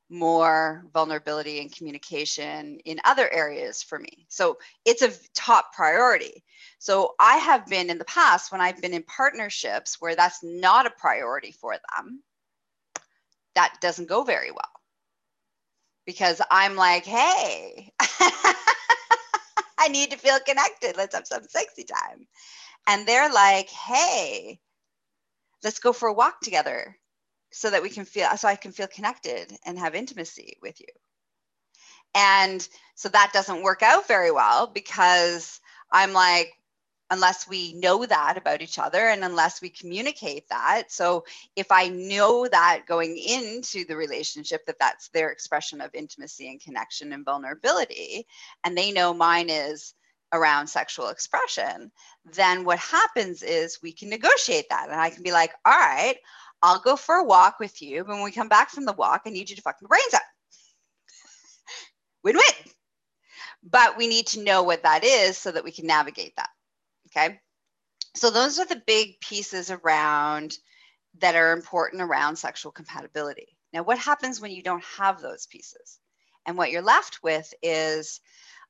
more 0.09 0.87
vulnerability 0.95 1.61
and 1.61 1.77
communication 1.77 2.79
in 2.87 2.99
other 3.05 3.31
areas 3.31 3.83
for 3.83 3.99
me. 3.99 4.25
So 4.31 4.57
it's 4.87 5.03
a 5.03 5.13
top 5.35 5.75
priority. 5.75 6.43
So 6.79 7.15
I 7.21 7.37
have 7.37 7.67
been 7.67 7.91
in 7.91 7.99
the 7.99 8.07
past 8.07 8.51
when 8.51 8.63
I've 8.63 8.81
been 8.81 8.95
in 8.95 9.03
partnerships 9.03 10.01
where 10.01 10.17
that's 10.17 10.43
not 10.43 10.87
a 10.87 10.91
priority 10.91 11.53
for 11.53 11.75
them, 11.75 12.23
that 13.55 13.75
doesn't 13.83 14.09
go 14.09 14.25
very 14.25 14.51
well. 14.51 14.74
Because 16.07 16.41
I'm 16.51 16.77
like, 16.77 17.05
hey, 17.05 17.93
I 19.79 19.89
need 19.89 20.11
to 20.11 20.19
feel 20.19 20.39
connected. 20.47 20.97
Let's 20.97 21.15
have 21.15 21.27
some 21.27 21.45
sexy 21.49 21.85
time. 21.85 22.27
And 22.87 23.07
they're 23.07 23.33
like, 23.33 23.71
hey, 23.71 24.61
let's 25.63 25.79
go 25.79 25.93
for 25.93 26.09
a 26.09 26.13
walk 26.13 26.41
together 26.41 26.97
so 27.51 27.71
that 27.71 27.83
we 27.83 27.89
can 27.89 28.05
feel 28.05 28.29
so 28.37 28.49
I 28.49 28.57
can 28.57 28.73
feel 28.73 28.89
connected 28.89 29.53
and 29.65 29.79
have 29.79 29.95
intimacy 29.95 30.59
with 30.61 30.81
you. 30.81 30.87
And 32.15 32.67
so 32.95 33.09
that 33.09 33.33
doesn't 33.33 33.63
work 33.63 33.83
out 33.83 34.07
very 34.07 34.31
well 34.31 34.67
because 34.67 35.61
I'm 35.91 36.13
like, 36.13 36.53
unless 37.15 37.49
we 37.49 37.73
know 37.75 38.05
that 38.05 38.37
about 38.37 38.61
each 38.61 38.79
other 38.79 38.99
and 39.09 39.23
unless 39.23 39.63
we 39.63 39.71
communicate 39.71 40.49
that. 40.49 40.85
So 40.89 41.25
if 41.55 41.71
I 41.71 41.89
know 41.89 42.49
that 42.49 42.83
going 42.89 43.17
into 43.17 43.85
the 43.85 43.97
relationship 43.97 44.67
that 44.67 44.81
that's 44.81 45.09
their 45.09 45.31
expression 45.31 45.81
of 45.81 45.95
intimacy 45.95 46.51
and 46.51 46.61
connection 46.61 47.13
and 47.13 47.25
vulnerability, 47.25 48.27
and 48.65 48.77
they 48.77 48.91
know 48.91 49.15
mine 49.15 49.49
is 49.49 49.95
around 50.33 50.67
sexual 50.67 51.09
expression, 51.09 51.93
then 52.25 52.65
what 52.65 52.81
happens 52.81 53.45
is 53.45 53.79
we 53.81 53.93
can 53.93 54.11
negotiate 54.11 54.67
that. 54.71 54.89
And 54.91 55.01
I 55.01 55.11
can 55.11 55.23
be 55.23 55.31
like, 55.31 55.53
all 55.65 55.73
right, 55.73 56.17
I'll 56.63 56.81
go 56.81 56.97
for 56.97 57.15
a 57.15 57.25
walk 57.25 57.61
with 57.61 57.81
you. 57.81 58.03
But 58.03 58.15
when 58.15 58.25
we 58.25 58.33
come 58.33 58.49
back 58.49 58.71
from 58.71 58.87
the 58.87 58.93
walk, 58.93 59.23
I 59.25 59.31
need 59.31 59.49
you 59.51 59.57
to 59.57 59.63
fuck 59.63 59.77
my 59.81 59.87
brains 59.87 60.15
out. 60.15 60.21
win 62.25 62.37
win. 62.37 62.73
But 63.63 63.97
we 63.97 64.09
need 64.09 64.27
to 64.29 64.43
know 64.43 64.65
what 64.65 64.83
that 64.83 65.05
is 65.05 65.39
so 65.39 65.53
that 65.53 65.63
we 65.63 65.71
can 65.71 65.87
navigate 65.87 66.35
that. 66.37 66.51
Okay. 67.17 67.39
So 68.15 68.31
those 68.31 68.59
are 68.59 68.67
the 68.67 68.83
big 68.87 69.21
pieces 69.21 69.71
around 69.71 70.59
that 71.21 71.35
are 71.35 71.53
important 71.53 72.03
around 72.03 72.37
sexual 72.37 72.73
compatibility. 72.73 73.57
Now, 73.73 73.83
what 73.83 73.99
happens 73.99 74.41
when 74.41 74.53
you 74.53 74.63
don't 74.63 74.85
have 74.85 75.21
those 75.21 75.47
pieces? 75.47 75.99
And 76.47 76.57
what 76.57 76.71
you're 76.71 76.83
left 76.83 77.21
with 77.23 77.53
is 77.63 78.21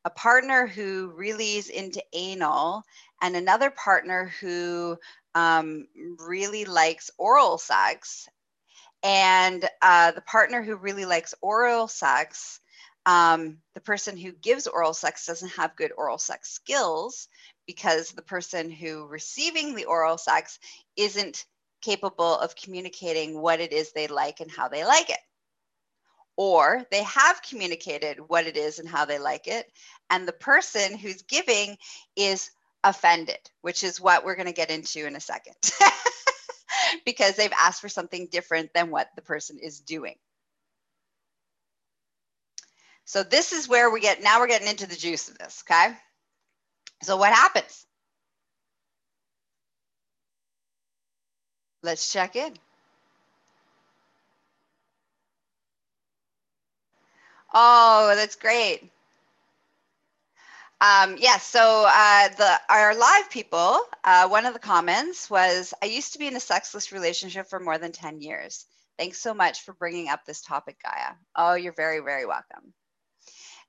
a 0.04 0.10
partner 0.10 0.66
who 0.66 1.12
really 1.16 1.56
is 1.56 1.68
into 1.68 2.02
anal 2.12 2.82
and 3.22 3.36
another 3.36 3.70
partner 3.70 4.32
who 4.40 4.96
um, 5.34 5.86
really 6.18 6.64
likes 6.64 7.10
oral 7.18 7.58
sex, 7.58 8.28
and 9.02 9.68
uh, 9.82 10.12
the 10.12 10.20
partner 10.20 10.62
who 10.62 10.76
really 10.76 11.04
likes 11.04 11.34
oral 11.42 11.88
sex, 11.88 12.60
um, 13.06 13.58
the 13.74 13.80
person 13.80 14.16
who 14.16 14.32
gives 14.32 14.66
oral 14.66 14.94
sex 14.94 15.26
doesn't 15.26 15.52
have 15.52 15.76
good 15.76 15.92
oral 15.96 16.18
sex 16.18 16.50
skills 16.50 17.28
because 17.66 18.10
the 18.10 18.22
person 18.22 18.70
who 18.70 19.06
receiving 19.06 19.74
the 19.74 19.84
oral 19.86 20.18
sex 20.18 20.58
isn't 20.96 21.46
capable 21.80 22.38
of 22.38 22.56
communicating 22.56 23.40
what 23.40 23.60
it 23.60 23.72
is 23.72 23.92
they 23.92 24.06
like 24.06 24.40
and 24.40 24.50
how 24.50 24.68
they 24.68 24.84
like 24.84 25.10
it. 25.10 25.18
Or 26.36 26.84
they 26.90 27.02
have 27.04 27.42
communicated 27.42 28.18
what 28.26 28.46
it 28.46 28.56
is 28.56 28.78
and 28.78 28.88
how 28.88 29.04
they 29.04 29.18
like 29.18 29.46
it, 29.46 29.70
and 30.10 30.26
the 30.26 30.32
person 30.32 30.98
who's 30.98 31.22
giving 31.22 31.76
is 32.16 32.50
offended, 32.82 33.38
which 33.62 33.84
is 33.84 34.00
what 34.00 34.24
we're 34.24 34.34
going 34.34 34.46
to 34.46 34.52
get 34.52 34.70
into 34.70 35.06
in 35.06 35.14
a 35.14 35.20
second. 35.20 35.54
because 37.04 37.36
they've 37.36 37.52
asked 37.58 37.80
for 37.80 37.88
something 37.88 38.28
different 38.30 38.72
than 38.74 38.90
what 38.90 39.08
the 39.14 39.22
person 39.22 39.58
is 39.58 39.80
doing. 39.80 40.16
So 43.04 43.22
this 43.22 43.52
is 43.52 43.68
where 43.68 43.90
we 43.90 44.00
get, 44.00 44.22
now 44.22 44.40
we're 44.40 44.46
getting 44.48 44.68
into 44.68 44.88
the 44.88 44.96
juice 44.96 45.28
of 45.28 45.38
this, 45.38 45.62
okay? 45.68 45.94
So 47.04 47.16
what 47.16 47.32
happens? 47.32 47.86
Let's 51.82 52.12
check 52.12 52.34
in. 52.36 52.54
Oh, 57.54 58.14
that's 58.16 58.36
great. 58.36 58.90
Um, 60.80 61.12
yes, 61.18 61.20
yeah, 61.22 61.38
so 61.38 61.86
uh, 61.88 62.28
the 62.36 62.60
our 62.68 62.94
live 62.94 63.30
people, 63.30 63.80
uh, 64.04 64.28
one 64.28 64.44
of 64.46 64.52
the 64.52 64.60
comments 64.60 65.30
was, 65.30 65.72
I 65.82 65.86
used 65.86 66.12
to 66.12 66.18
be 66.18 66.26
in 66.26 66.36
a 66.36 66.40
sexless 66.40 66.92
relationship 66.92 67.48
for 67.48 67.60
more 67.60 67.78
than 67.78 67.92
10 67.92 68.20
years. 68.20 68.66
Thanks 68.98 69.18
so 69.18 69.34
much 69.34 69.62
for 69.62 69.72
bringing 69.74 70.08
up 70.10 70.24
this 70.26 70.42
topic, 70.42 70.76
Gaia. 70.82 71.14
Oh, 71.36 71.54
you're 71.54 71.72
very, 71.72 72.00
very 72.00 72.26
welcome. 72.26 72.74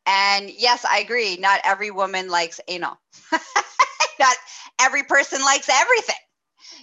And 0.05 0.49
yes, 0.49 0.85
I 0.85 0.99
agree. 0.99 1.37
Not 1.37 1.61
every 1.63 1.91
woman 1.91 2.29
likes 2.29 2.59
anal. 2.67 2.99
Not 4.19 4.35
every 4.81 5.03
person 5.03 5.41
likes 5.41 5.69
everything. 5.69 6.15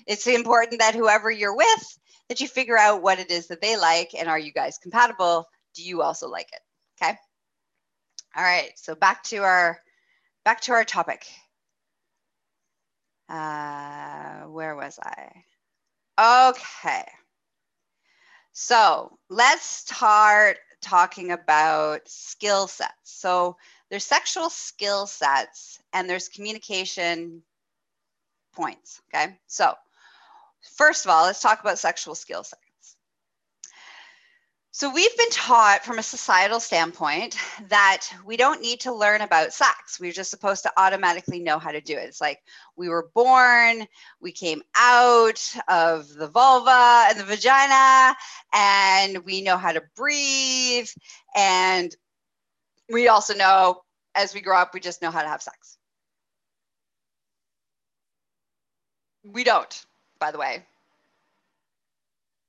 It's 0.07 0.26
important 0.26 0.81
that 0.81 0.95
whoever 0.95 1.31
you're 1.31 1.57
with, 1.57 1.99
that 2.29 2.41
you 2.41 2.49
figure 2.49 2.79
out 2.79 3.02
what 3.02 3.19
it 3.21 3.31
is 3.31 3.49
that 3.49 3.61
they 3.61 3.76
like 3.76 4.11
and 4.19 4.29
are 4.29 4.38
you 4.38 4.52
guys 4.52 4.79
compatible? 4.79 5.49
Do 5.75 5.83
you 5.83 6.02
also 6.02 6.29
like 6.29 6.49
it? 6.52 6.61
Okay. 7.02 7.17
All 8.37 8.43
right. 8.43 8.73
So 8.76 8.95
back 8.95 9.23
to 9.25 9.38
our 9.38 9.81
back 10.45 10.61
to 10.62 10.73
our 10.73 10.85
topic. 10.85 11.26
Uh, 13.29 14.43
where 14.49 14.76
was 14.76 14.99
I? 15.02 15.45
Okay. 16.50 17.05
So 18.52 19.19
let's 19.29 19.64
start 19.64 20.59
talking 20.82 21.32
about 21.32 22.08
skill 22.08 22.66
sets. 22.68 22.92
So 23.04 23.56
there's 23.90 24.04
sexual 24.04 24.50
skill 24.50 25.06
sets 25.06 25.80
and 25.92 26.08
there's 26.08 26.28
communication 26.28 27.42
points. 28.54 29.00
Okay. 29.14 29.38
So 29.46 29.74
first 30.76 31.04
of 31.04 31.10
all, 31.10 31.24
let's 31.24 31.40
talk 31.40 31.60
about 31.60 31.78
sexual 31.78 32.14
skill 32.14 32.44
sets. 32.44 32.62
So, 34.75 34.91
we've 34.91 35.17
been 35.19 35.29
taught 35.29 35.85
from 35.85 35.99
a 35.99 36.02
societal 36.02 36.59
standpoint 36.59 37.37
that 37.69 38.07
we 38.25 38.38
don't 38.38 38.62
need 38.62 38.81
to 38.81 38.95
learn 38.95 39.21
about 39.21 39.52
sex. 39.52 40.00
We're 40.00 40.12
just 40.12 40.31
supposed 40.31 40.62
to 40.62 40.73
automatically 40.79 41.41
know 41.41 41.59
how 41.59 41.73
to 41.73 41.83
do 41.83 41.93
it. 41.93 42.09
It's 42.09 42.23
like 42.23 42.38
we 42.75 42.88
were 42.88 43.11
born, 43.14 43.87
we 44.19 44.33
came 44.33 44.62
out 44.75 45.43
of 45.69 46.09
the 46.09 46.26
vulva 46.26 47.05
and 47.11 47.21
the 47.21 47.25
vagina, 47.25 48.17
and 48.55 49.19
we 49.26 49.43
know 49.43 49.59
how 49.59 49.73
to 49.73 49.83
breathe. 49.95 50.88
And 51.37 51.95
we 52.91 53.09
also 53.09 53.35
know 53.35 53.83
as 54.14 54.33
we 54.33 54.41
grow 54.41 54.57
up, 54.57 54.73
we 54.73 54.81
just 54.81 55.02
know 55.02 55.11
how 55.11 55.21
to 55.21 55.29
have 55.29 55.43
sex. 55.43 55.76
We 59.23 59.45
don't, 59.45 59.85
by 60.19 60.31
the 60.31 60.38
way 60.38 60.64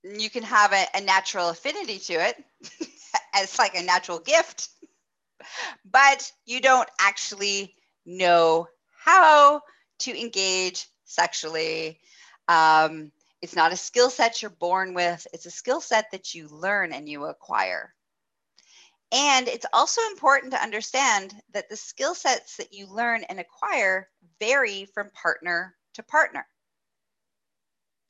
you 0.03 0.29
can 0.29 0.43
have 0.43 0.73
a, 0.73 0.85
a 0.95 1.01
natural 1.01 1.49
affinity 1.49 1.99
to 1.99 2.13
it 2.13 2.43
as 3.35 3.57
like 3.57 3.75
a 3.75 3.83
natural 3.83 4.19
gift, 4.19 4.69
but 5.89 6.31
you 6.45 6.61
don't 6.61 6.89
actually 6.99 7.73
know 8.05 8.67
how 9.03 9.61
to 9.99 10.19
engage 10.19 10.87
sexually. 11.05 11.99
Um, 12.47 13.11
it's 13.41 13.55
not 13.55 13.73
a 13.73 13.77
skill 13.77 14.09
set 14.09 14.41
you're 14.41 14.51
born 14.51 14.93
with, 14.93 15.25
it's 15.33 15.45
a 15.45 15.51
skill 15.51 15.81
set 15.81 16.11
that 16.11 16.33
you 16.33 16.47
learn 16.47 16.93
and 16.93 17.07
you 17.07 17.25
acquire. 17.25 17.93
And 19.11 19.47
it's 19.47 19.65
also 19.73 20.01
important 20.11 20.53
to 20.53 20.61
understand 20.61 21.35
that 21.53 21.69
the 21.69 21.75
skill 21.75 22.15
sets 22.15 22.57
that 22.57 22.73
you 22.73 22.87
learn 22.87 23.23
and 23.25 23.39
acquire 23.39 24.09
vary 24.39 24.85
from 24.93 25.11
partner 25.11 25.75
to 25.93 26.03
partner. 26.03 26.47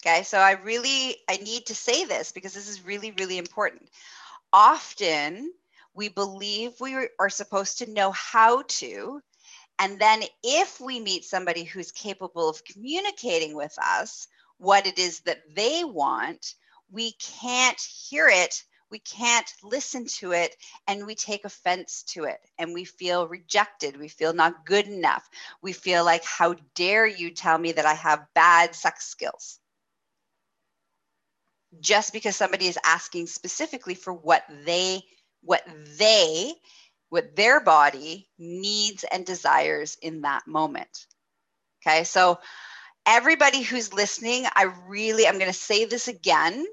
Okay, 0.05 0.23
so 0.23 0.37
I 0.37 0.51
really 0.51 1.15
I 1.29 1.37
need 1.37 1.67
to 1.67 1.75
say 1.75 2.03
this 2.03 2.33
because 2.33 2.53
this 2.53 2.67
is 2.67 2.85
really 2.85 3.11
really 3.11 3.37
important. 3.37 3.89
Often 4.51 5.53
we 5.93 6.09
believe 6.09 6.73
we 6.81 7.07
are 7.19 7.29
supposed 7.29 7.77
to 7.77 7.89
know 7.89 8.11
how 8.11 8.63
to 8.63 9.21
and 9.79 9.99
then 9.99 10.23
if 10.43 10.81
we 10.81 10.99
meet 10.99 11.23
somebody 11.23 11.63
who's 11.63 11.93
capable 11.93 12.49
of 12.49 12.65
communicating 12.65 13.55
with 13.55 13.73
us 13.81 14.27
what 14.57 14.87
it 14.87 14.99
is 14.99 15.21
that 15.21 15.41
they 15.55 15.85
want, 15.85 16.55
we 16.91 17.13
can't 17.13 17.79
hear 17.79 18.27
it 18.27 18.61
we 18.91 18.99
can't 18.99 19.51
listen 19.63 20.05
to 20.05 20.33
it 20.33 20.55
and 20.87 21.05
we 21.05 21.15
take 21.15 21.45
offense 21.45 22.03
to 22.03 22.25
it 22.25 22.39
and 22.59 22.73
we 22.73 22.83
feel 22.83 23.27
rejected 23.27 23.97
we 23.97 24.09
feel 24.09 24.33
not 24.33 24.65
good 24.65 24.85
enough 24.87 25.27
we 25.61 25.71
feel 25.73 26.03
like 26.05 26.23
how 26.25 26.53
dare 26.75 27.07
you 27.07 27.31
tell 27.31 27.57
me 27.57 27.71
that 27.71 27.85
i 27.85 27.93
have 27.93 28.27
bad 28.35 28.75
sex 28.75 29.07
skills 29.07 29.59
just 31.79 32.13
because 32.13 32.35
somebody 32.35 32.67
is 32.67 32.79
asking 32.85 33.27
specifically 33.27 33.95
for 33.95 34.13
what 34.13 34.43
they 34.65 35.01
what 35.41 35.63
they 35.97 36.53
what 37.09 37.35
their 37.35 37.59
body 37.59 38.27
needs 38.39 39.05
and 39.11 39.25
desires 39.25 39.97
in 40.01 40.21
that 40.21 40.47
moment. 40.47 41.05
Okay 41.85 42.03
so 42.03 42.39
everybody 43.05 43.61
who's 43.61 43.93
listening 43.93 44.45
i 44.55 44.63
really 44.87 45.27
i'm 45.27 45.37
going 45.37 45.51
to 45.51 45.57
say 45.57 45.85
this 45.85 46.07
again 46.07 46.65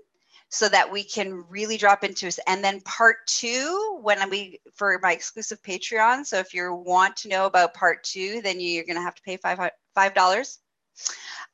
so 0.48 0.68
that 0.68 0.90
we 0.90 1.02
can 1.02 1.44
really 1.48 1.76
drop 1.76 2.04
into 2.04 2.26
it 2.26 2.38
and 2.46 2.62
then 2.62 2.80
part 2.82 3.16
two 3.26 3.98
when 4.02 4.30
we 4.30 4.60
for 4.74 4.98
my 5.02 5.12
exclusive 5.12 5.60
patreon 5.62 6.24
so 6.24 6.38
if 6.38 6.54
you 6.54 6.72
want 6.72 7.16
to 7.16 7.28
know 7.28 7.46
about 7.46 7.74
part 7.74 8.02
two 8.04 8.40
then 8.42 8.60
you're 8.60 8.84
going 8.84 8.96
to 8.96 9.02
have 9.02 9.14
to 9.14 9.22
pay 9.22 9.36
five 9.36 9.58
five 9.94 10.14
dollars 10.14 10.58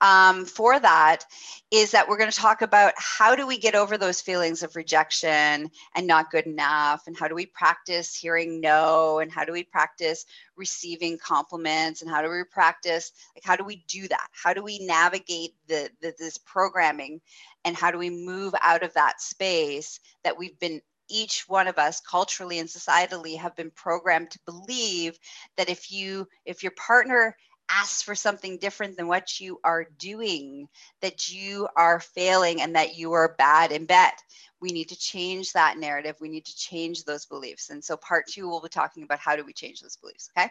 um, 0.00 0.44
for 0.44 0.78
that 0.78 1.24
is 1.70 1.90
that 1.90 2.08
we're 2.08 2.18
going 2.18 2.30
to 2.30 2.36
talk 2.36 2.62
about 2.62 2.92
how 2.96 3.34
do 3.34 3.46
we 3.46 3.58
get 3.58 3.74
over 3.74 3.96
those 3.96 4.20
feelings 4.20 4.62
of 4.62 4.76
rejection 4.76 5.70
and 5.94 6.06
not 6.06 6.30
good 6.30 6.46
enough? 6.46 7.06
And 7.06 7.16
how 7.16 7.28
do 7.28 7.34
we 7.34 7.46
practice 7.46 8.14
hearing 8.14 8.60
no? 8.60 9.18
And 9.20 9.32
how 9.32 9.44
do 9.44 9.52
we 9.52 9.64
practice 9.64 10.26
receiving 10.56 11.18
compliments? 11.18 12.02
And 12.02 12.10
how 12.10 12.22
do 12.22 12.30
we 12.30 12.44
practice 12.44 13.12
like 13.34 13.44
how 13.44 13.56
do 13.56 13.64
we 13.64 13.84
do 13.88 14.06
that? 14.08 14.28
How 14.32 14.52
do 14.52 14.62
we 14.62 14.84
navigate 14.86 15.54
the, 15.66 15.90
the 16.00 16.14
this 16.18 16.38
programming? 16.38 17.20
And 17.64 17.76
how 17.76 17.90
do 17.90 17.98
we 17.98 18.10
move 18.10 18.54
out 18.62 18.82
of 18.82 18.94
that 18.94 19.20
space 19.20 19.98
that 20.22 20.38
we've 20.38 20.58
been 20.60 20.80
each 21.08 21.44
one 21.48 21.68
of 21.68 21.78
us 21.78 22.00
culturally 22.00 22.58
and 22.58 22.68
societally 22.68 23.38
have 23.38 23.54
been 23.56 23.70
programmed 23.70 24.30
to 24.30 24.40
believe 24.44 25.18
that 25.56 25.68
if 25.68 25.90
you 25.90 26.26
if 26.44 26.62
your 26.62 26.72
partner 26.72 27.36
ask 27.70 28.04
for 28.04 28.14
something 28.14 28.58
different 28.58 28.96
than 28.96 29.08
what 29.08 29.40
you 29.40 29.60
are 29.64 29.86
doing, 29.98 30.68
that 31.00 31.28
you 31.28 31.68
are 31.76 32.00
failing 32.00 32.60
and 32.62 32.74
that 32.76 32.96
you 32.96 33.12
are 33.12 33.34
bad 33.38 33.72
in 33.72 33.86
bed. 33.86 34.12
We 34.60 34.70
need 34.70 34.88
to 34.88 34.98
change 34.98 35.52
that 35.52 35.78
narrative. 35.78 36.16
We 36.20 36.28
need 36.28 36.46
to 36.46 36.56
change 36.56 37.04
those 37.04 37.26
beliefs. 37.26 37.70
And 37.70 37.84
so, 37.84 37.96
part 37.96 38.26
two, 38.28 38.48
we'll 38.48 38.60
be 38.60 38.68
talking 38.68 39.02
about 39.02 39.18
how 39.18 39.36
do 39.36 39.44
we 39.44 39.52
change 39.52 39.80
those 39.80 39.96
beliefs. 39.96 40.30
Okay. 40.36 40.48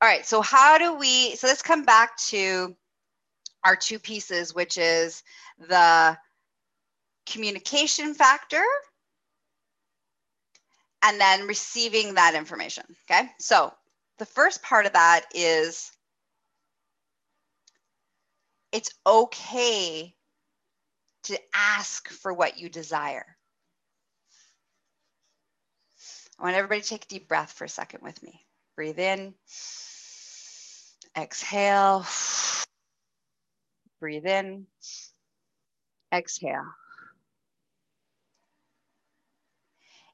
All 0.00 0.08
right. 0.08 0.24
So, 0.24 0.40
how 0.40 0.78
do 0.78 0.94
we? 0.94 1.36
So, 1.36 1.46
let's 1.46 1.62
come 1.62 1.84
back 1.84 2.16
to 2.28 2.76
our 3.64 3.76
two 3.76 3.98
pieces, 3.98 4.54
which 4.54 4.78
is 4.78 5.22
the 5.58 6.16
communication 7.26 8.14
factor 8.14 8.64
and 11.02 11.20
then 11.20 11.46
receiving 11.46 12.14
that 12.14 12.34
information. 12.34 12.84
Okay. 13.10 13.28
So, 13.38 13.72
the 14.20 14.26
first 14.26 14.62
part 14.62 14.84
of 14.84 14.92
that 14.92 15.24
is 15.34 15.90
it's 18.70 18.92
okay 19.06 20.14
to 21.22 21.38
ask 21.54 22.06
for 22.10 22.34
what 22.34 22.58
you 22.58 22.68
desire. 22.68 23.24
I 26.38 26.44
want 26.44 26.54
everybody 26.54 26.82
to 26.82 26.86
take 26.86 27.04
a 27.06 27.08
deep 27.08 27.28
breath 27.28 27.52
for 27.52 27.64
a 27.64 27.68
second 27.68 28.02
with 28.02 28.22
me. 28.22 28.44
Breathe 28.76 28.98
in, 28.98 29.32
exhale, 31.16 32.04
breathe 34.00 34.26
in, 34.26 34.66
exhale. 36.12 36.66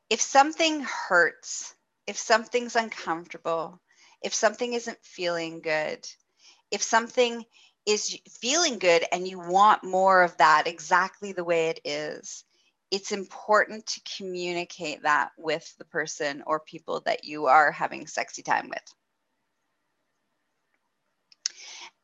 If 0.09 0.21
something 0.21 0.83
hurts, 1.09 1.75
if 2.07 2.17
something's 2.17 2.77
uncomfortable, 2.77 3.81
if 4.23 4.35
something 4.35 4.73
isn't 4.73 4.99
feeling 5.03 5.61
good, 5.61 6.07
if 6.71 6.83
something 6.83 7.45
is 7.87 8.19
feeling 8.41 8.79
good 8.79 9.05
and 9.13 9.27
you 9.27 9.39
want 9.39 9.85
more 9.85 10.23
of 10.23 10.37
that 10.39 10.67
exactly 10.67 11.33
the 11.33 11.45
way 11.45 11.69
it 11.69 11.81
is, 11.85 12.45
it's 12.91 13.13
important 13.13 13.87
to 13.87 14.01
communicate 14.17 15.03
that 15.03 15.31
with 15.37 15.73
the 15.79 15.85
person 15.85 16.43
or 16.47 16.61
people 16.61 17.01
that 17.05 17.25
you 17.25 17.47
are 17.47 17.71
having 17.73 18.07
sexy 18.07 18.43
time 18.43 18.69
with 18.69 18.95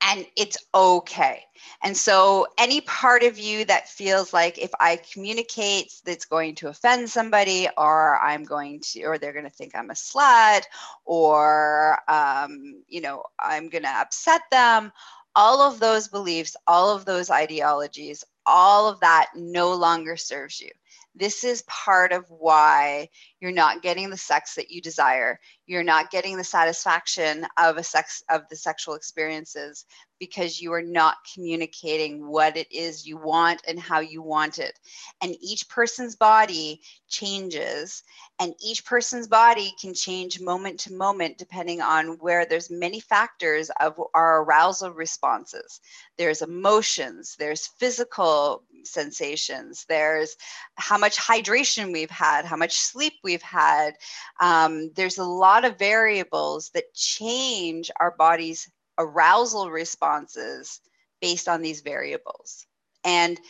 and 0.03 0.27
it's 0.37 0.59
okay. 0.75 1.45
And 1.83 1.97
so, 1.97 2.47
any 2.59 2.81
part 2.83 3.23
of 3.23 3.39
you 3.39 3.65
that 3.67 3.89
feels 3.89 4.33
like 4.33 4.59
if 4.59 4.71
I 4.81 4.97
communicate, 5.13 5.93
that's 6.05 6.25
going 6.25 6.55
to 6.57 6.69
offend 6.69 7.09
somebody, 7.09 7.69
or 7.77 8.19
I'm 8.21 8.45
going 8.45 8.81
to, 8.93 9.05
or 9.05 9.19
they're 9.19 9.33
going 9.33 9.45
to 9.45 9.51
think 9.51 9.75
I'm 9.75 9.91
a 9.91 9.95
slut, 9.95 10.63
or, 11.05 11.99
um, 12.09 12.83
you 12.89 13.01
know, 13.01 13.25
I'm 13.39 13.69
going 13.69 13.85
to 13.85 13.89
upset 13.89 14.43
them, 14.51 14.93
all 15.35 15.61
of 15.61 15.81
those 15.81 16.09
beliefs, 16.09 16.57
all 16.67 16.95
of 16.95 17.05
those 17.05 17.31
ideologies, 17.31 18.25
all 18.45 18.89
of 18.89 19.01
that 19.01 19.31
no 19.35 19.73
longer 19.75 20.17
serves 20.17 20.61
you. 20.61 20.71
This 21.15 21.45
is 21.45 21.63
part 21.63 22.13
of 22.13 22.25
why 22.31 23.09
you're 23.41 23.53
not 23.53 23.83
getting 23.83 24.09
the 24.09 24.17
sex 24.17 24.55
that 24.55 24.71
you 24.71 24.81
desire. 24.81 25.39
You're 25.67 25.83
not 25.83 26.11
getting 26.11 26.37
the 26.37 26.45
satisfaction 26.45 27.47
of 27.59 27.77
a 27.77 27.83
sex 27.83 28.23
of 28.31 28.43
the 28.49 28.57
sexual 28.57 28.95
experiences 28.95 29.85
because 30.19 30.61
you 30.61 30.73
are 30.73 30.83
not 30.83 31.17
communicating 31.35 32.29
what 32.29 32.57
it 32.57 32.71
is 32.71 33.05
you 33.05 33.17
want 33.17 33.61
and 33.67 33.79
how 33.79 33.99
you 33.99 34.23
want 34.23 34.59
it. 34.59 34.79
And 35.21 35.35
each 35.41 35.69
person's 35.69 36.15
body 36.15 36.81
changes 37.09 38.05
and 38.39 38.55
each 38.65 38.85
person's 38.85 39.27
body 39.27 39.73
can 39.81 39.95
change 39.95 40.41
moment 40.41 40.79
to 40.81 40.95
moment 40.95 41.39
depending 41.39 41.81
on 41.81 42.19
where 42.21 42.47
there's 42.47 42.71
many 42.71 43.01
factors 43.01 43.71
of 43.81 44.01
our 44.15 44.43
arousal 44.45 44.93
responses. 44.93 45.81
There's 46.17 46.43
emotions 46.43 47.37
there's 47.39 47.67
physical 47.67 48.63
sensations. 48.87 49.85
There's 49.89 50.37
how 50.77 50.99
much 50.99 51.17
hydration 51.17 51.93
we've 51.93 52.11
had 52.11 52.45
how 52.45 52.57
much 52.57 52.77
sleep 52.77 53.15
we've 53.23 53.43
had. 53.43 53.95
Um, 54.41 54.91
there's 54.95 55.19
a 55.19 55.25
lot 55.25 55.65
of 55.65 55.79
variables 55.79 56.71
that 56.75 56.95
change 56.95 57.91
our 58.01 58.15
body's 58.17 58.71
arousal 58.99 59.71
responses 59.71 60.81
based 61.21 61.49
on 61.49 61.63
these 61.63 61.81
variables. 61.81 62.67
And 63.05 63.41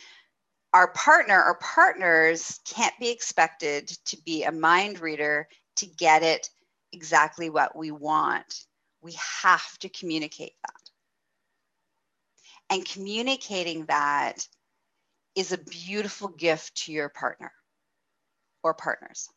our 0.73 0.87
partner 0.89 1.43
or 1.43 1.55
partners 1.55 2.59
can't 2.65 2.97
be 2.99 3.09
expected 3.09 3.87
to 4.05 4.17
be 4.25 4.43
a 4.43 4.51
mind 4.51 4.99
reader 4.99 5.47
to 5.77 5.85
get 5.85 6.23
it 6.23 6.49
exactly 6.91 7.49
what 7.49 7.75
we 7.75 7.91
want. 7.91 8.65
We 9.01 9.15
have 9.41 9.77
to 9.79 9.89
communicate 9.89 10.53
that. 10.63 10.73
And 12.69 12.85
communicating 12.85 13.85
that 13.85 14.47
is 15.35 15.51
a 15.51 15.57
beautiful 15.57 16.27
gift 16.27 16.75
to 16.85 16.91
your 16.91 17.09
partner 17.09 17.51
or 18.63 18.73
partners. 18.73 19.29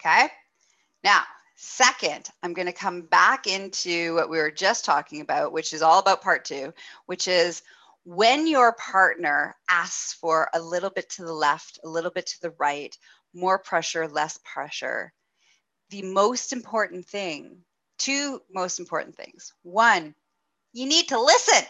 Okay. 0.00 0.28
Now, 1.04 1.22
second, 1.56 2.28
I'm 2.42 2.54
going 2.54 2.66
to 2.66 2.72
come 2.72 3.02
back 3.02 3.46
into 3.46 4.14
what 4.14 4.30
we 4.30 4.38
were 4.38 4.50
just 4.50 4.84
talking 4.84 5.20
about, 5.20 5.52
which 5.52 5.72
is 5.72 5.82
all 5.82 5.98
about 5.98 6.22
part 6.22 6.44
two, 6.44 6.72
which 7.06 7.28
is 7.28 7.62
when 8.04 8.46
your 8.46 8.72
partner 8.74 9.56
asks 9.68 10.14
for 10.14 10.48
a 10.54 10.60
little 10.60 10.90
bit 10.90 11.10
to 11.10 11.24
the 11.24 11.32
left, 11.32 11.78
a 11.84 11.88
little 11.88 12.10
bit 12.10 12.26
to 12.26 12.40
the 12.40 12.54
right, 12.58 12.96
more 13.34 13.58
pressure, 13.58 14.08
less 14.08 14.38
pressure, 14.44 15.12
the 15.90 16.02
most 16.02 16.52
important 16.52 17.06
thing, 17.06 17.58
two 17.98 18.40
most 18.52 18.78
important 18.78 19.16
things. 19.16 19.52
One, 19.62 20.14
you 20.72 20.86
need 20.86 21.08
to 21.08 21.20
listen 21.20 21.64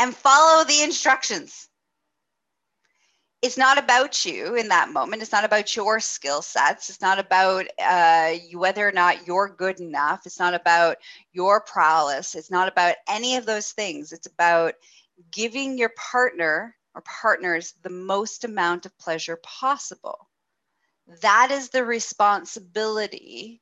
and 0.00 0.16
follow 0.16 0.64
the 0.64 0.82
instructions. 0.82 1.68
It's 3.42 3.58
not 3.58 3.76
about 3.76 4.24
you 4.24 4.54
in 4.54 4.68
that 4.68 4.90
moment. 4.90 5.20
It's 5.20 5.32
not 5.32 5.44
about 5.44 5.76
your 5.76 6.00
skill 6.00 6.40
sets. 6.40 6.88
It's 6.88 7.02
not 7.02 7.18
about 7.18 7.66
uh, 7.82 8.32
whether 8.54 8.86
or 8.86 8.92
not 8.92 9.26
you're 9.26 9.48
good 9.48 9.78
enough. 9.80 10.22
It's 10.24 10.38
not 10.38 10.54
about 10.54 10.96
your 11.32 11.60
prowess. 11.60 12.34
It's 12.34 12.50
not 12.50 12.68
about 12.68 12.96
any 13.08 13.36
of 13.36 13.44
those 13.44 13.72
things. 13.72 14.12
It's 14.12 14.26
about 14.26 14.74
giving 15.30 15.76
your 15.76 15.92
partner 15.96 16.76
or 16.94 17.02
partners 17.02 17.74
the 17.82 17.90
most 17.90 18.44
amount 18.44 18.86
of 18.86 18.98
pleasure 18.98 19.38
possible. 19.42 20.28
That 21.20 21.50
is 21.50 21.68
the 21.68 21.84
responsibility 21.84 23.60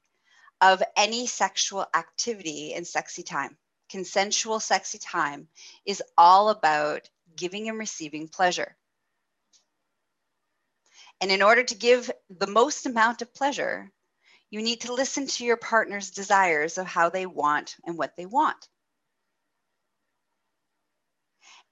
of 0.61 0.83
any 0.97 1.27
sexual 1.27 1.87
activity 1.95 2.75
in 2.75 2.85
sexy 2.85 3.25
time 3.25 3.57
consensual, 3.89 4.61
sexy 4.61 4.99
time 4.99 5.49
is 5.85 6.03
all 6.17 6.51
about 6.51 7.09
giving 7.37 7.69
and 7.69 7.79
receiving 7.79 8.29
pleasure. 8.29 8.77
And 11.21 11.31
in 11.31 11.43
order 11.43 11.65
to 11.65 11.75
give 11.75 12.11
the 12.31 12.47
most 12.47 12.87
amount 12.87 13.23
of 13.23 13.35
pleasure, 13.35 13.91
you 14.51 14.63
need 14.63 14.83
to 14.83 14.95
listen 14.95 15.27
to 15.27 15.45
your 15.45 15.57
partner's 15.57 16.11
desires 16.11 16.79
of 16.79 16.87
how 16.87 17.11
they 17.11 17.27
want 17.27 17.77
and 17.85 17.99
what 17.99 18.17
they 18.17 18.27
want. 18.27 18.69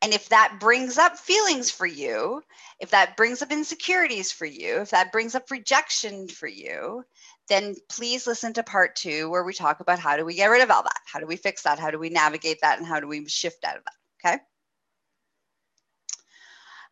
And 0.02 0.12
if 0.12 0.28
that 0.28 0.58
brings 0.60 0.98
up 0.98 1.18
feelings 1.18 1.70
for 1.70 1.86
you, 1.86 2.42
if 2.78 2.90
that 2.90 3.16
brings 3.16 3.40
up 3.40 3.50
insecurities 3.50 4.30
for 4.30 4.44
you, 4.44 4.82
if 4.82 4.90
that 4.90 5.10
brings 5.10 5.34
up 5.34 5.50
rejection 5.50 6.28
for 6.28 6.46
you, 6.46 7.04
then 7.48 7.74
please 7.88 8.26
listen 8.26 8.52
to 8.54 8.62
part 8.62 8.96
two 8.96 9.30
where 9.30 9.44
we 9.44 9.52
talk 9.52 9.80
about 9.80 9.98
how 9.98 10.16
do 10.16 10.24
we 10.24 10.34
get 10.34 10.46
rid 10.46 10.62
of 10.62 10.70
all 10.70 10.82
that? 10.82 11.00
How 11.06 11.20
do 11.20 11.26
we 11.26 11.36
fix 11.36 11.62
that? 11.62 11.78
How 11.78 11.90
do 11.90 11.98
we 11.98 12.08
navigate 12.08 12.58
that? 12.62 12.78
And 12.78 12.86
how 12.86 13.00
do 13.00 13.06
we 13.06 13.28
shift 13.28 13.64
out 13.64 13.76
of 13.76 13.82
that? 13.84 14.28
Okay. 14.28 14.42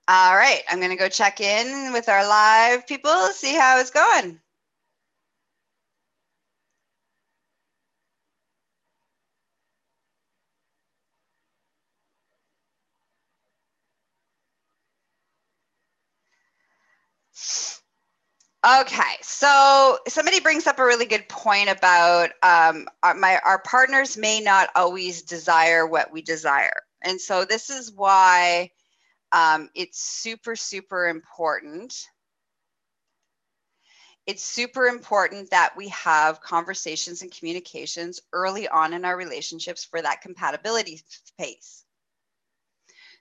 All 0.07 0.37
right, 0.37 0.61
I'm 0.69 0.81
going 0.81 0.91
to 0.91 0.97
go 0.97 1.09
check 1.09 1.41
in 1.41 1.93
with 1.95 2.11
our 2.11 2.29
live 2.29 2.87
people, 2.87 3.29
see 3.29 3.55
how 3.55 3.81
it's 3.81 3.91
going. 3.91 4.39
Okay, 18.67 19.19
so 19.21 19.99
somebody 20.09 20.41
brings 20.41 20.67
up 20.67 20.79
a 20.79 20.85
really 20.85 21.05
good 21.05 21.29
point 21.29 21.69
about 21.69 22.31
um, 22.43 22.89
our, 23.03 23.15
my 23.15 23.39
our 23.45 23.59
partners 23.59 24.17
may 24.17 24.41
not 24.41 24.71
always 24.75 25.21
desire 25.21 25.87
what 25.87 26.11
we 26.11 26.23
desire, 26.23 26.83
and 27.03 27.21
so 27.21 27.45
this 27.45 27.69
is 27.69 27.93
why 27.93 28.71
um, 29.33 29.69
it's 29.75 30.01
super 30.01 30.57
super 30.57 31.09
important. 31.09 32.07
It's 34.27 34.43
super 34.43 34.87
important 34.87 35.51
that 35.51 35.77
we 35.77 35.89
have 35.89 36.41
conversations 36.41 37.21
and 37.21 37.31
communications 37.31 38.23
early 38.33 38.67
on 38.67 38.95
in 38.95 39.05
our 39.05 39.17
relationships 39.19 39.85
for 39.85 40.01
that 40.01 40.23
compatibility 40.23 41.03
space. 41.07 41.84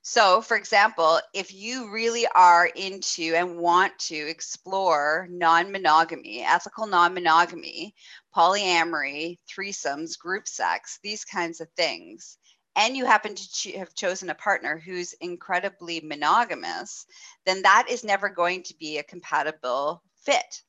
So, 0.05 0.41
for 0.41 0.57
example, 0.57 1.21
if 1.33 1.53
you 1.53 1.89
really 1.89 2.27
are 2.27 2.65
into 2.65 3.35
and 3.35 3.57
want 3.57 3.97
to 3.99 4.15
explore 4.15 5.27
non 5.31 5.71
monogamy, 5.71 6.43
ethical 6.43 6.87
non 6.87 7.13
monogamy, 7.13 7.95
polyamory, 8.35 9.39
threesomes, 9.47 10.19
group 10.19 10.45
sex, 10.45 10.99
these 11.03 11.23
kinds 11.23 11.61
of 11.61 11.69
things, 11.77 12.37
and 12.75 12.97
you 12.97 13.05
happen 13.05 13.33
to 13.35 13.77
have 13.77 13.95
chosen 13.95 14.29
a 14.29 14.35
partner 14.35 14.77
who's 14.77 15.13
incredibly 15.21 16.01
monogamous, 16.01 17.05
then 17.45 17.61
that 17.61 17.87
is 17.89 18.03
never 18.03 18.27
going 18.27 18.63
to 18.63 18.75
be 18.77 18.97
a 18.97 19.03
compatible 19.03 20.03
fit. 20.25 20.63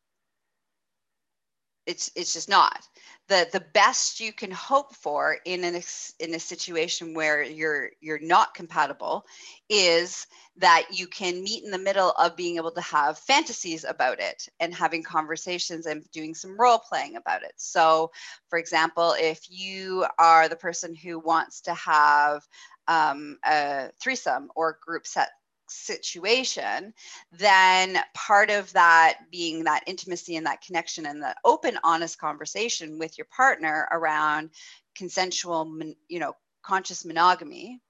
It's 1.87 2.09
it's 2.15 2.33
just 2.33 2.49
not 2.49 2.87
the 3.29 3.49
the 3.53 3.65
best 3.73 4.21
you 4.21 4.33
can 4.33 4.51
hope 4.51 4.95
for 4.95 5.39
in 5.45 5.65
an 5.65 5.81
in 6.21 6.35
a 6.35 6.41
situation 6.41 7.15
where 7.15 7.43
you're 7.43 7.91
you're 8.01 8.19
not 8.21 8.55
compatible 8.55 9.25
is 9.69 10.27
that 10.57 10.87
you 10.93 11.07
can 11.07 11.43
meet 11.43 11.65
in 11.65 11.71
the 11.71 11.79
middle 11.79 12.11
of 12.13 12.37
being 12.37 12.57
able 12.57 12.71
to 12.71 12.81
have 12.81 13.19
fantasies 13.19 13.85
about 13.85 14.21
it 14.21 14.49
and 14.61 14.75
having 14.75 15.03
conversations 15.03 15.87
and 15.87 16.09
doing 16.13 16.35
some 16.35 16.59
role 16.61 16.79
playing 16.79 17.17
about 17.17 17.43
it. 17.43 17.55
So 17.57 18.11
for 18.49 18.59
example 18.59 19.15
if 19.19 19.41
you 19.49 20.07
are 20.19 20.49
the 20.49 20.57
person 20.57 20.95
who 20.95 21.19
wants 21.19 21.63
to 21.63 21.75
have 21.75 22.47
um, 22.89 23.39
a 23.45 23.91
threesome 24.01 24.51
or 24.55 24.79
group 24.85 25.07
set 25.07 25.31
situation, 25.69 26.93
then 27.33 27.99
part 28.15 28.51
of 28.51 28.73
that 28.73 29.19
being 29.31 29.65
that 29.65 29.85
intimacy 29.87 30.37
and 30.37 30.47
that 30.47 30.63
connection 30.63 31.07
and 31.07 31.23
the 31.23 31.35
open, 31.45 31.79
honest 31.83 32.19
conversation 32.19 32.99
with 32.99 33.17
your 33.19 33.27
partner 33.27 33.89
around 33.91 34.51
consensual, 34.95 35.79
you 36.09 36.19
know, 36.19 36.35
conscious 36.63 37.05
monogamy 37.05 37.81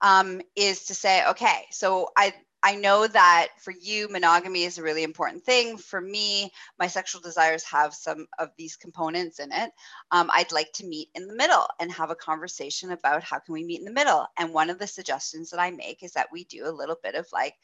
um, 0.00 0.40
is 0.54 0.86
to 0.86 0.94
say, 0.94 1.26
okay, 1.28 1.66
so 1.70 2.10
I 2.16 2.34
I 2.62 2.74
know 2.74 3.06
that 3.06 3.48
for 3.60 3.70
you, 3.70 4.08
monogamy 4.08 4.64
is 4.64 4.78
a 4.78 4.82
really 4.82 5.04
important 5.04 5.44
thing. 5.44 5.78
For 5.78 6.00
me, 6.00 6.50
my 6.78 6.88
sexual 6.88 7.20
desires 7.20 7.62
have 7.64 7.94
some 7.94 8.26
of 8.38 8.50
these 8.58 8.74
components 8.74 9.38
in 9.38 9.52
it. 9.52 9.70
Um, 10.10 10.28
I'd 10.32 10.50
like 10.50 10.72
to 10.74 10.86
meet 10.86 11.08
in 11.14 11.28
the 11.28 11.36
middle 11.36 11.66
and 11.78 11.92
have 11.92 12.10
a 12.10 12.16
conversation 12.16 12.90
about 12.90 13.22
how 13.22 13.38
can 13.38 13.52
we 13.52 13.62
meet 13.62 13.78
in 13.78 13.84
the 13.84 13.92
middle. 13.92 14.26
And 14.36 14.52
one 14.52 14.70
of 14.70 14.78
the 14.80 14.88
suggestions 14.88 15.50
that 15.50 15.60
I 15.60 15.70
make 15.70 16.02
is 16.02 16.12
that 16.12 16.32
we 16.32 16.44
do 16.44 16.66
a 16.66 16.74
little 16.74 16.96
bit 17.00 17.14
of 17.14 17.28
like, 17.32 17.54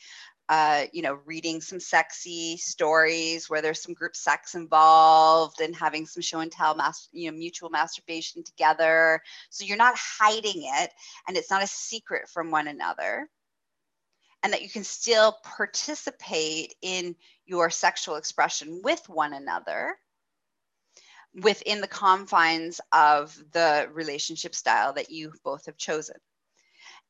uh, 0.49 0.85
you 0.93 1.03
know, 1.03 1.19
reading 1.25 1.61
some 1.61 1.81
sexy 1.81 2.57
stories 2.59 3.51
where 3.51 3.63
there's 3.63 3.83
some 3.83 3.95
group 3.95 4.15
sex 4.15 4.55
involved 4.55 5.61
and 5.61 5.75
having 5.75 6.07
some 6.07 6.23
show 6.23 6.39
and 6.39 6.53
tell, 6.53 6.77
mas- 6.77 7.09
you 7.11 7.29
know, 7.31 7.37
mutual 7.37 7.69
masturbation 7.71 8.45
together. 8.45 9.21
So 9.51 9.65
you're 9.65 9.77
not 9.77 9.97
hiding 9.99 10.69
it 10.73 10.91
and 11.27 11.37
it's 11.37 11.51
not 11.51 11.65
a 11.65 11.67
secret 11.67 12.29
from 12.29 12.53
one 12.53 12.69
another 12.69 13.29
and 14.45 14.53
that 14.53 14.63
you 14.63 14.69
can 14.69 14.85
still 14.85 15.39
participate 15.43 16.75
in 16.83 17.17
your 17.47 17.71
sexual 17.71 18.17
expression 18.17 18.83
with 18.85 19.09
one 19.09 19.33
another 19.33 19.97
within 21.43 21.81
the 21.81 21.89
confines 21.89 22.81
of 22.93 23.37
the 23.53 23.89
relationship 23.93 24.55
style 24.55 24.93
that 24.93 25.11
you 25.11 25.33
both 25.43 25.67
have 25.67 25.79
chosen. 25.79 26.17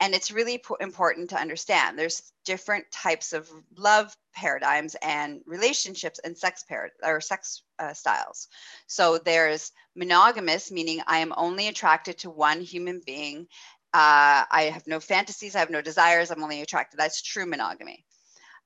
And 0.01 0.15
it's 0.15 0.33
really 0.33 0.63
important 0.81 1.31
to 1.31 1.41
understand 1.41 1.99
there's 1.99 2.33
different 2.45 2.91
types 2.91 3.33
of 3.33 3.49
love 3.77 4.17
paradigms 4.35 4.97
and 5.03 5.41
relationships 5.47 6.21
and 6.25 6.37
sex 6.37 6.65
par- 6.65 6.91
or 7.03 7.21
sex 7.21 7.63
uh, 7.79 7.93
styles. 7.93 8.49
So 8.87 9.19
there's 9.19 9.73
monogamous, 9.95 10.71
meaning 10.71 11.01
I 11.07 11.19
am 11.19 11.33
only 11.37 11.69
attracted 11.69 12.19
to 12.19 12.31
one 12.31 12.61
human 12.61 13.03
being. 13.07 13.47
Uh, 13.95 14.43
I 14.51 14.71
have 14.73 14.89
no 14.89 14.99
fantasies, 14.99 15.55
I 15.55 15.61
have 15.61 15.71
no 15.71 15.81
desires, 15.81 16.33
I'm 16.33 16.43
only 16.43 16.61
attracted. 16.63 16.99
That's 16.99 17.23
true 17.23 17.47
monogamy. 17.47 18.05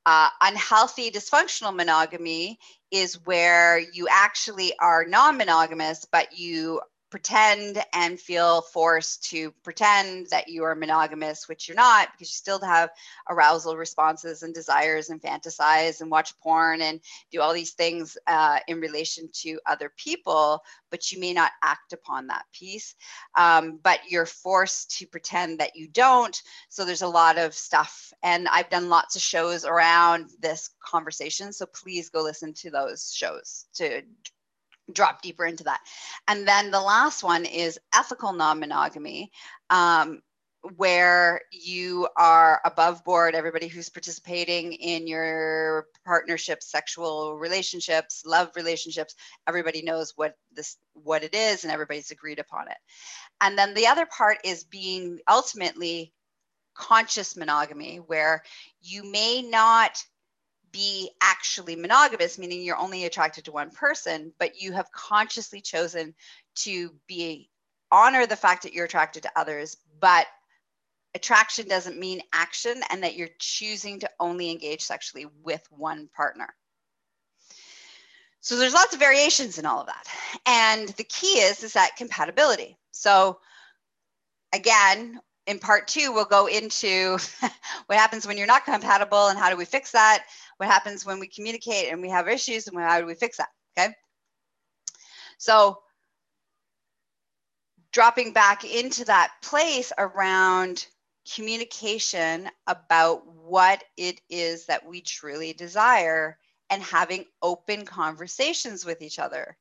Uh, 0.07 0.31
unhealthy, 0.41 1.11
dysfunctional 1.11 1.77
monogamy 1.77 2.59
is 2.91 3.27
where 3.27 3.79
you 3.79 4.09
actually 4.11 4.73
are 4.79 5.05
non 5.07 5.37
monogamous, 5.37 6.07
but 6.11 6.39
you 6.39 6.81
pretend 7.11 7.83
and 7.95 8.21
feel 8.21 8.63
forced 8.63 9.25
to 9.31 9.51
pretend 9.63 10.27
that 10.31 10.49
you 10.49 10.63
are 10.65 10.75
monogamous, 10.75 11.49
which 11.49 11.69
you're 11.69 11.75
not, 11.75 12.09
because 12.13 12.29
you 12.29 12.35
still 12.35 12.61
have 12.61 12.91
arousal 13.31 13.77
responses 13.77 14.43
and 14.43 14.55
desires 14.55 15.11
and 15.11 15.21
fantasize 15.23 16.01
and 16.01 16.11
watch 16.11 16.39
porn 16.41 16.83
and 16.83 17.01
do 17.31 17.41
all 17.41 17.53
these 17.53 17.73
things 17.73 18.19
uh, 18.27 18.59
in 18.69 18.81
relation 18.81 19.29
to 19.33 19.59
other 19.67 19.93
people, 19.97 20.63
but 20.91 21.11
you 21.11 21.19
may 21.19 21.33
not 21.33 21.53
act 21.63 21.93
upon 21.93 22.27
that 22.27 22.45
piece. 22.53 22.95
Um, 23.37 23.79
but 23.83 24.01
you're 24.09 24.27
forced 24.27 24.97
to 24.99 25.07
pretend 25.07 25.61
that 25.61 25.77
you 25.77 25.89
don't. 25.89 26.41
So 26.69 26.85
there's 26.85 27.03
a 27.03 27.09
lot 27.09 27.39
of 27.39 27.55
stuff. 27.55 28.13
And 28.23 28.49
I've 28.49 28.71
done 28.71 28.89
lots 28.89 29.17
of 29.17 29.23
shows 29.23 29.65
around 29.65 30.31
this 30.41 30.71
conversation. 30.85 31.53
So 31.53 31.67
please 31.67 32.11
go 32.11 32.23
listen 32.23 32.53
to 32.55 32.71
those 32.71 33.13
shows 33.15 33.67
to 33.75 34.03
drop 34.93 35.23
deeper 35.23 35.45
into 35.45 35.65
that. 35.65 35.81
And 36.27 36.47
then 36.47 36.71
the 36.71 36.81
last 36.81 37.23
one 37.23 37.45
is 37.45 37.79
ethical 37.95 38.33
non 38.33 38.61
monogamy. 38.61 39.31
Um, 39.71 40.23
where 40.77 41.41
you 41.53 42.09
are 42.17 42.61
above 42.65 43.05
board 43.05 43.35
everybody 43.35 43.69
who's 43.69 43.89
participating 43.89 44.73
in 44.73 45.07
your 45.07 45.87
partnerships 46.05 46.71
sexual 46.71 47.37
relationships 47.37 48.25
love 48.27 48.51
relationships 48.57 49.15
everybody 49.47 49.83
knows 49.83 50.13
what 50.17 50.35
this 50.53 50.77
what 50.95 51.23
it 51.23 51.33
is 51.33 51.63
and 51.63 51.73
everybody's 51.73 52.11
agreed 52.11 52.41
upon 52.41 52.69
it 52.69 52.77
and 53.41 53.57
then 53.57 53.73
the 53.75 53.87
other 53.87 54.05
part 54.07 54.39
is 54.45 54.65
being 54.65 55.21
ultimately 55.31 56.13
conscious 56.75 57.37
monogamy 57.37 57.99
where 57.99 58.43
you 58.81 59.09
may 59.11 59.43
not 59.43 60.03
be 60.73 61.11
actually 61.21 61.77
monogamous, 61.77 62.39
meaning 62.39 62.63
you're 62.63 62.77
only 62.77 63.05
attracted 63.05 63.45
to 63.45 63.53
one 63.53 63.71
person, 63.71 64.33
but 64.39 64.61
you 64.61 64.73
have 64.73 64.93
consciously 64.93 65.61
chosen 65.61 66.15
to 66.57 66.95
be 67.07 67.51
honor 67.91 68.27
the 68.27 68.37
fact 68.37 68.63
that 68.63 68.73
you're 68.73 68.85
attracted 68.85 69.23
to 69.23 69.33
others, 69.37 69.77
but 70.01 70.27
attraction 71.15 71.67
doesn't 71.69 71.99
mean 71.99 72.21
action 72.33 72.81
and 72.91 73.03
that 73.03 73.17
you're 73.17 73.29
choosing 73.39 74.01
to 74.01 74.11
only 74.21 74.51
engage 74.51 74.83
sexually 74.83 75.27
with 75.43 75.67
one 75.71 76.09
partner. 76.15 76.49
So 78.41 78.57
there's 78.57 78.75
lots 78.75 78.95
of 78.95 79.01
variations 79.01 79.59
in 79.59 79.67
all 79.67 79.81
of 79.81 79.87
that. 79.87 80.07
And 80.47 80.89
the 80.91 81.05
key 81.05 81.41
is 81.41 81.63
is 81.63 81.73
that 81.73 81.97
compatibility. 81.97 82.79
So 82.93 83.41
again, 84.55 85.21
in 85.49 85.59
part 85.59 85.89
2 85.89 86.13
we'll 86.13 86.27
go 86.27 86.47
into 86.47 87.19
what 87.87 87.99
happens 87.99 88.27
when 88.27 88.37
you're 88.37 88.47
not 88.47 88.65
compatible 88.65 89.29
and 89.29 89.39
how 89.39 89.51
do 89.51 89.57
we 89.57 89.65
fix 89.65 89.91
that? 89.93 90.25
What 90.59 90.69
happens 90.69 91.05
when 91.05 91.19
we 91.19 91.27
communicate 91.27 91.91
and 91.91 92.03
we 92.03 92.11
have 92.11 92.29
issues 92.29 92.69
and 92.69 92.79
how 92.79 93.01
do 93.01 93.07
we 93.07 93.15
fix 93.15 93.39
that 93.39 93.49
okay? 93.77 93.95
So 95.39 95.81
dropping 97.93 98.33
back 98.33 98.65
into 98.65 99.07
that 99.07 99.33
place 99.43 99.91
around 99.97 100.87
communication 101.35 102.49
about 102.67 103.27
what 103.27 103.83
it 103.97 104.21
is 104.29 104.67
that 104.67 104.87
we 104.87 105.01
truly 105.01 105.53
desire 105.55 106.39
and 106.71 106.83
having 106.83 107.25
open 107.43 107.87
conversations 107.87 108.85
with 108.85 109.01
each 109.01 109.19
other 109.19 109.57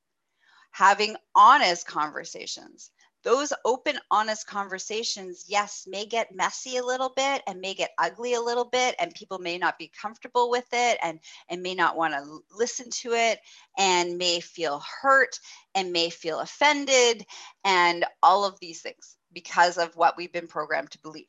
having 0.72 1.16
honest 1.34 1.88
conversations 1.88 2.92
those 3.28 3.52
open, 3.66 4.00
honest 4.10 4.48
conversations, 4.48 5.44
yes, 5.50 5.86
may 5.86 6.06
get 6.06 6.34
messy 6.34 6.78
a 6.78 6.86
little 6.86 7.12
bit 7.14 7.42
and 7.46 7.60
may 7.60 7.74
get 7.74 7.92
ugly 7.98 8.36
a 8.36 8.42
little 8.42 8.64
bit, 8.64 8.96
and 9.00 9.14
people 9.14 9.38
may 9.38 9.58
not 9.58 9.78
be 9.78 9.92
comfortable 10.02 10.50
with 10.50 10.68
it 10.72 10.98
and, 11.04 11.20
and 11.50 11.62
may 11.62 11.76
not 11.76 11.98
want 11.98 12.14
to 12.14 12.40
listen 12.58 12.90
to 12.90 13.12
it 13.12 13.40
and 13.78 14.18
may 14.18 14.40
feel 14.40 14.82
hurt 15.02 15.38
and 15.76 15.92
may 15.92 16.10
feel 16.10 16.40
offended 16.40 17.26
and 17.66 18.06
all 18.24 18.46
of 18.46 18.58
these 18.62 18.82
things 18.82 19.18
because 19.34 19.78
of 19.78 19.94
what 19.98 20.16
we've 20.16 20.32
been 20.32 20.48
programmed 20.48 20.92
to 20.92 21.02
believe. 21.02 21.28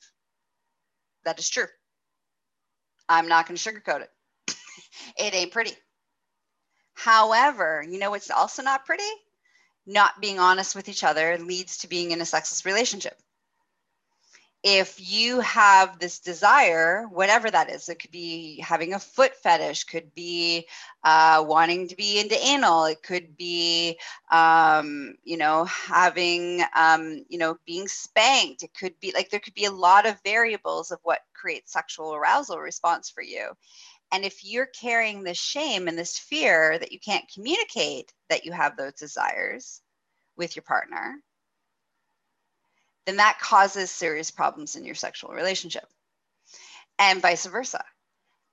That 1.24 1.40
is 1.40 1.50
true. 1.50 1.66
I'm 3.08 3.26
not 3.26 3.48
going 3.48 3.58
to 3.58 3.72
sugarcoat 3.72 4.02
it. 4.02 4.10
it 5.18 5.34
ain't 5.34 5.50
pretty. 5.50 5.72
However, 6.94 7.84
you 7.88 7.98
know 7.98 8.10
what's 8.10 8.30
also 8.30 8.62
not 8.62 8.86
pretty? 8.86 9.02
Not 9.88 10.20
being 10.20 10.38
honest 10.38 10.76
with 10.76 10.88
each 10.88 11.02
other 11.02 11.38
leads 11.38 11.78
to 11.78 11.88
being 11.88 12.10
in 12.10 12.20
a 12.20 12.26
sexless 12.26 12.66
relationship. 12.66 13.18
If 14.64 14.96
you 14.98 15.38
have 15.40 16.00
this 16.00 16.18
desire, 16.18 17.06
whatever 17.10 17.48
that 17.48 17.70
is, 17.70 17.88
it 17.88 18.00
could 18.00 18.10
be 18.10 18.60
having 18.60 18.92
a 18.92 18.98
foot 18.98 19.36
fetish, 19.36 19.84
could 19.84 20.12
be 20.14 20.66
uh, 21.04 21.44
wanting 21.46 21.86
to 21.88 21.96
be 21.96 22.18
into 22.18 22.36
anal, 22.44 22.86
it 22.86 23.00
could 23.00 23.36
be, 23.36 23.98
um, 24.32 25.14
you 25.22 25.36
know, 25.36 25.64
having, 25.64 26.64
um, 26.74 27.24
you 27.28 27.38
know, 27.38 27.56
being 27.66 27.86
spanked. 27.86 28.64
It 28.64 28.74
could 28.74 28.98
be 28.98 29.12
like 29.14 29.30
there 29.30 29.40
could 29.40 29.54
be 29.54 29.66
a 29.66 29.70
lot 29.70 30.06
of 30.06 30.20
variables 30.24 30.90
of 30.90 30.98
what 31.04 31.20
creates 31.34 31.72
sexual 31.72 32.12
arousal 32.14 32.58
response 32.58 33.08
for 33.08 33.22
you. 33.22 33.52
And 34.10 34.24
if 34.24 34.44
you're 34.44 34.66
carrying 34.66 35.22
this 35.22 35.38
shame 35.38 35.86
and 35.86 35.98
this 35.98 36.18
fear 36.18 36.78
that 36.78 36.92
you 36.92 36.98
can't 36.98 37.30
communicate 37.32 38.12
that 38.30 38.44
you 38.44 38.52
have 38.52 38.76
those 38.76 38.94
desires 38.94 39.82
with 40.36 40.56
your 40.56 40.62
partner, 40.62 41.22
then 43.06 43.16
that 43.16 43.38
causes 43.40 43.90
serious 43.90 44.30
problems 44.30 44.76
in 44.76 44.84
your 44.84 44.94
sexual 44.94 45.32
relationship 45.32 45.86
and 46.98 47.22
vice 47.22 47.46
versa. 47.46 47.84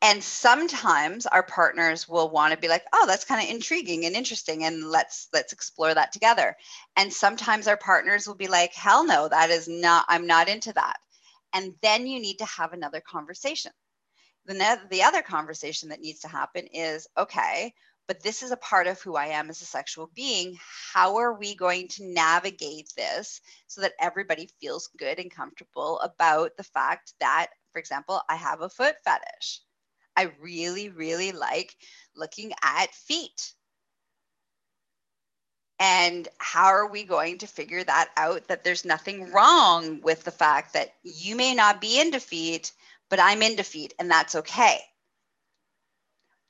And 0.02 0.24
sometimes 0.24 1.26
our 1.26 1.42
partners 1.42 2.08
will 2.08 2.30
want 2.30 2.54
to 2.54 2.60
be 2.60 2.68
like, 2.68 2.86
"Oh, 2.94 3.06
that's 3.08 3.26
kind 3.26 3.42
of 3.42 3.50
intriguing 3.50 4.06
and 4.06 4.16
interesting 4.16 4.64
and 4.66 4.84
let's 4.90 5.30
let's 5.34 5.54
explore 5.54 5.94
that 5.94 6.12
together." 6.12 6.56
And 6.96 7.12
sometimes 7.12 7.68
our 7.68 7.78
partners 7.78 8.28
will 8.28 8.36
be 8.36 8.48
like, 8.48 8.74
"Hell 8.74 9.06
no, 9.06 9.28
that 9.30 9.50
is 9.50 9.68
not 9.68 10.06
I'm 10.10 10.28
not 10.28 10.50
into 10.50 10.74
that." 10.74 10.98
And 11.54 11.76
then 11.82 12.08
you 12.08 12.20
need 12.20 12.38
to 12.38 12.46
have 12.46 12.74
another 12.74 13.02
conversation 13.02 13.72
the, 14.46 14.80
the 14.90 15.04
other 15.04 15.22
conversation 15.22 15.90
that 15.90 16.02
needs 16.02 16.20
to 16.22 16.28
happen 16.28 16.68
is 16.68 17.08
okay, 17.18 17.74
but 18.08 18.22
this 18.22 18.44
is 18.44 18.52
a 18.52 18.58
part 18.58 18.88
of 18.88 19.02
who 19.02 19.16
I 19.16 19.28
am 19.28 19.50
as 19.50 19.62
a 19.62 19.66
sexual 19.66 20.12
being. 20.14 20.58
How 20.94 21.18
are 21.18 21.34
we 21.34 21.56
going 21.56 21.88
to 21.90 22.06
navigate 22.06 22.94
this 22.96 23.42
so 23.68 23.82
that 23.82 23.94
everybody 24.00 24.50
feels 24.62 24.90
good 24.98 25.20
and 25.20 25.32
comfortable 25.32 26.00
about 26.00 26.56
the 26.58 26.64
fact 26.64 27.14
that, 27.20 27.48
for 27.74 27.80
example, 27.80 28.22
I 28.30 28.36
have 28.36 28.62
a 28.62 28.70
foot 28.70 28.96
fetish? 29.04 29.62
I 30.16 30.32
really, 30.40 30.90
really 30.90 31.32
like 31.32 31.76
looking 32.16 32.54
at 32.64 32.94
feet. 32.94 33.54
And 35.78 36.28
how 36.38 36.68
are 36.68 36.90
we 36.90 37.04
going 37.04 37.40
to 37.40 37.48
figure 37.48 37.84
that 37.84 38.10
out? 38.16 38.48
That 38.48 38.64
there's 38.64 38.86
nothing 38.86 39.32
wrong 39.32 40.00
with 40.02 40.24
the 40.24 40.32
fact 40.32 40.74
that 40.74 40.94
you 41.04 41.36
may 41.36 41.54
not 41.54 41.82
be 41.82 42.00
into 42.00 42.20
feet, 42.22 42.72
but 43.16 43.24
I'm 43.24 43.42
in 43.44 43.56
defeat 43.56 43.94
and 43.98 44.12
that's 44.12 44.36
okay. 44.36 44.78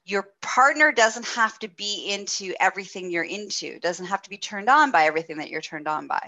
Your 0.03 0.29
partner 0.41 0.91
doesn't 0.91 1.27
have 1.27 1.59
to 1.59 1.67
be 1.67 2.09
into 2.09 2.55
everything 2.59 3.11
you're 3.11 3.23
into, 3.23 3.77
doesn't 3.77 4.07
have 4.07 4.23
to 4.23 4.31
be 4.31 4.39
turned 4.39 4.67
on 4.67 4.89
by 4.89 5.03
everything 5.03 5.37
that 5.37 5.51
you're 5.51 5.61
turned 5.61 5.87
on 5.87 6.07
by. 6.07 6.27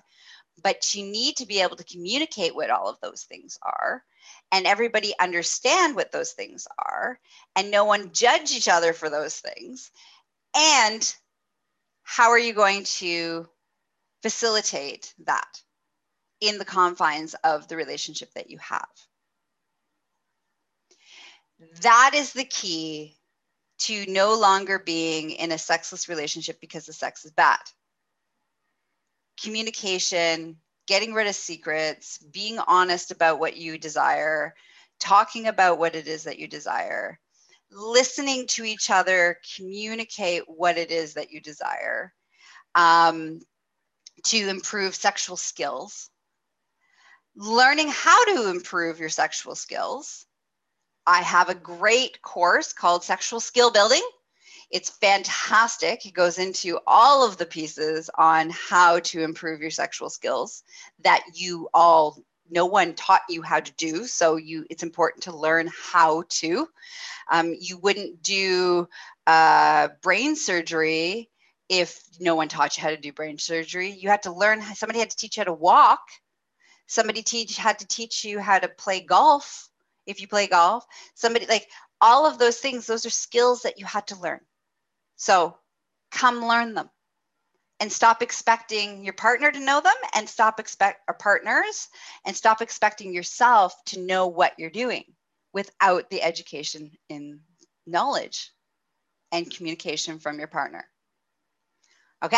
But 0.62 0.93
you 0.93 1.06
need 1.06 1.38
to 1.38 1.47
be 1.47 1.63
able 1.63 1.76
to 1.78 1.84
communicate 1.84 2.54
what 2.54 2.69
all 2.69 2.88
of 2.88 3.00
those 3.02 3.23
things 3.23 3.58
are 3.63 4.04
and 4.52 4.67
everybody 4.67 5.12
understand 5.19 5.95
what 5.95 6.12
those 6.12 6.34
things 6.34 6.67
are 6.78 7.19
and 7.56 7.71
no 7.71 7.86
one 7.86 8.12
judge 8.13 8.52
each 8.52 8.67
other 8.67 8.93
for 8.93 9.10
those 9.10 9.39
things. 9.39 9.89
And 10.56 11.15
how 12.04 12.30
are 12.30 12.38
you 12.38 12.54
going 12.54 12.84
to 12.84 13.47
facilitate 14.21 15.15
that 15.26 15.63
in 16.41 16.60
the 16.60 16.65
confines 16.65 17.34
of 17.43 17.67
the 17.67 17.76
relationship 17.76 18.32
that 18.36 18.52
you 18.52 18.60
have? 18.60 19.07
That 21.82 22.12
is 22.13 22.34
the 22.34 22.43
key 22.43 23.17
to 23.80 24.06
no 24.08 24.38
longer 24.38 24.80
being 24.80 25.32
in 25.32 25.52
a 25.52 25.58
sexless 25.58 26.10
relationship 26.10 26.60
because 26.60 26.86
the 26.86 26.93
sex 26.93 27.26
is 27.26 27.32
bad. 27.32 27.60
Communication, 29.41 30.58
getting 30.88 31.13
rid 31.13 31.28
of 31.28 31.36
secrets, 31.36 32.17
being 32.17 32.60
honest 32.60 33.12
about 33.12 33.39
what 33.39 33.58
you 33.58 33.78
desire, 33.78 34.54
talking 35.00 35.48
about 35.48 35.78
what 35.78 35.96
it 35.96 36.08
is 36.08 36.24
that 36.24 36.39
you 36.39 36.48
desire, 36.48 37.20
listening 37.72 38.48
to 38.48 38.63
each 38.63 38.89
other, 38.89 39.38
communicate 39.56 40.43
what 40.48 40.78
it 40.78 40.89
is 40.89 41.13
that 41.13 41.32
you 41.32 41.39
desire 41.39 42.13
um, 42.74 43.39
to 44.24 44.50
improve 44.50 44.96
sexual 44.96 45.38
skills 45.38 46.10
learning 47.38 47.89
how 47.89 48.26
to 48.26 48.50
improve 48.50 49.00
your 49.00 49.10
sexual 49.10 49.56
skills. 49.56 50.26
I 51.08 51.22
have 51.22 51.48
a 51.48 51.56
great 51.56 52.22
course 52.22 52.74
called 52.74 53.02
Sexual 53.02 53.39
Skill 53.39 53.72
Building. 53.72 54.02
It's 54.70 54.89
fantastic. 54.89 56.06
It 56.06 56.13
goes 56.13 56.38
into 56.38 56.80
all 56.86 57.26
of 57.26 57.38
the 57.38 57.46
pieces 57.46 58.10
on 58.13 58.50
how 58.50 59.00
to 59.00 59.24
improve 59.24 59.62
your 59.62 59.72
sexual 59.72 60.10
skills 60.10 60.63
that 61.06 61.24
you 61.34 61.70
all 61.74 62.22
no 62.50 62.65
one 62.65 62.93
taught 62.93 63.22
you 63.30 63.41
how 63.41 63.62
to 63.62 63.72
do. 63.78 64.06
So 64.06 64.36
you 64.36 64.65
it's 64.70 64.84
important 64.84 65.24
to 65.24 65.36
learn 65.36 65.70
how 65.74 66.24
to. 66.28 66.67
Um, 67.32 67.56
you 67.58 67.78
wouldn't 67.78 68.22
do 68.22 68.89
uh, 69.26 69.88
brain 70.02 70.36
surgery 70.36 71.30
if 71.70 72.04
no 72.20 72.36
one 72.36 72.50
taught 72.50 72.76
you 72.76 72.84
how 72.84 72.89
to 72.89 72.98
do 72.98 73.13
brain 73.13 73.38
surgery. 73.38 73.91
You 73.91 74.10
had 74.10 74.24
to 74.24 74.34
learn 74.34 74.62
somebody 74.76 75.00
had 75.00 75.12
to 75.12 75.17
teach 75.17 75.38
you 75.38 75.41
how 75.41 75.46
to 75.46 75.54
walk. 75.54 76.02
Somebody 76.86 77.22
teach 77.24 77.56
had 77.56 77.80
to 77.80 77.88
teach 77.88 78.26
you 78.26 78.39
how 78.39 78.60
to 78.60 78.67
play 78.67 79.00
golf 79.00 79.70
if 80.08 80.22
you 80.22 80.28
play 80.28 80.48
golf 80.48 80.86
somebody 81.13 81.46
like 81.46 81.67
all 82.02 82.26
of 82.26 82.38
those 82.38 82.58
things 82.58 82.86
those 82.86 83.06
are 83.06 83.12
skills 83.12 83.63
that 83.63 83.80
you 83.80 83.86
had 83.86 84.08
to 84.08 84.20
learn. 84.20 84.39
So 85.15 85.58
come 86.12 86.46
learn 86.46 86.74
them. 86.74 86.89
And 87.80 87.91
stop 87.91 88.24
expecting 88.24 89.04
your 89.04 89.13
partner 89.13 89.52
to 89.52 89.60
know 89.60 89.80
them 89.82 89.93
and 90.15 90.28
stop 90.28 90.60
expect 90.60 91.02
our 91.08 91.13
partners 91.13 91.88
and 92.26 92.36
stop 92.36 92.62
expecting 92.62 93.13
yourself 93.13 93.76
to 93.88 94.00
know 94.00 94.28
what 94.28 94.54
you're 94.58 94.72
doing 94.72 95.04
without 95.54 96.10
the 96.10 96.24
education 96.24 96.91
in 97.08 97.41
knowledge 97.86 98.52
and 99.32 99.54
communication 99.54 100.17
from 100.17 100.39
your 100.39 100.48
partner. 100.48 100.89
Okay. 102.24 102.38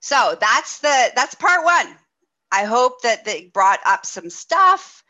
So 0.00 0.36
that's 0.38 0.80
the 0.80 1.12
that's 1.14 1.34
part 1.36 1.64
one. 1.64 1.96
I 2.52 2.64
hope 2.64 3.00
that 3.00 3.24
they 3.24 3.46
brought 3.46 3.80
up 3.86 4.04
some 4.04 4.28
stuff 4.28 5.03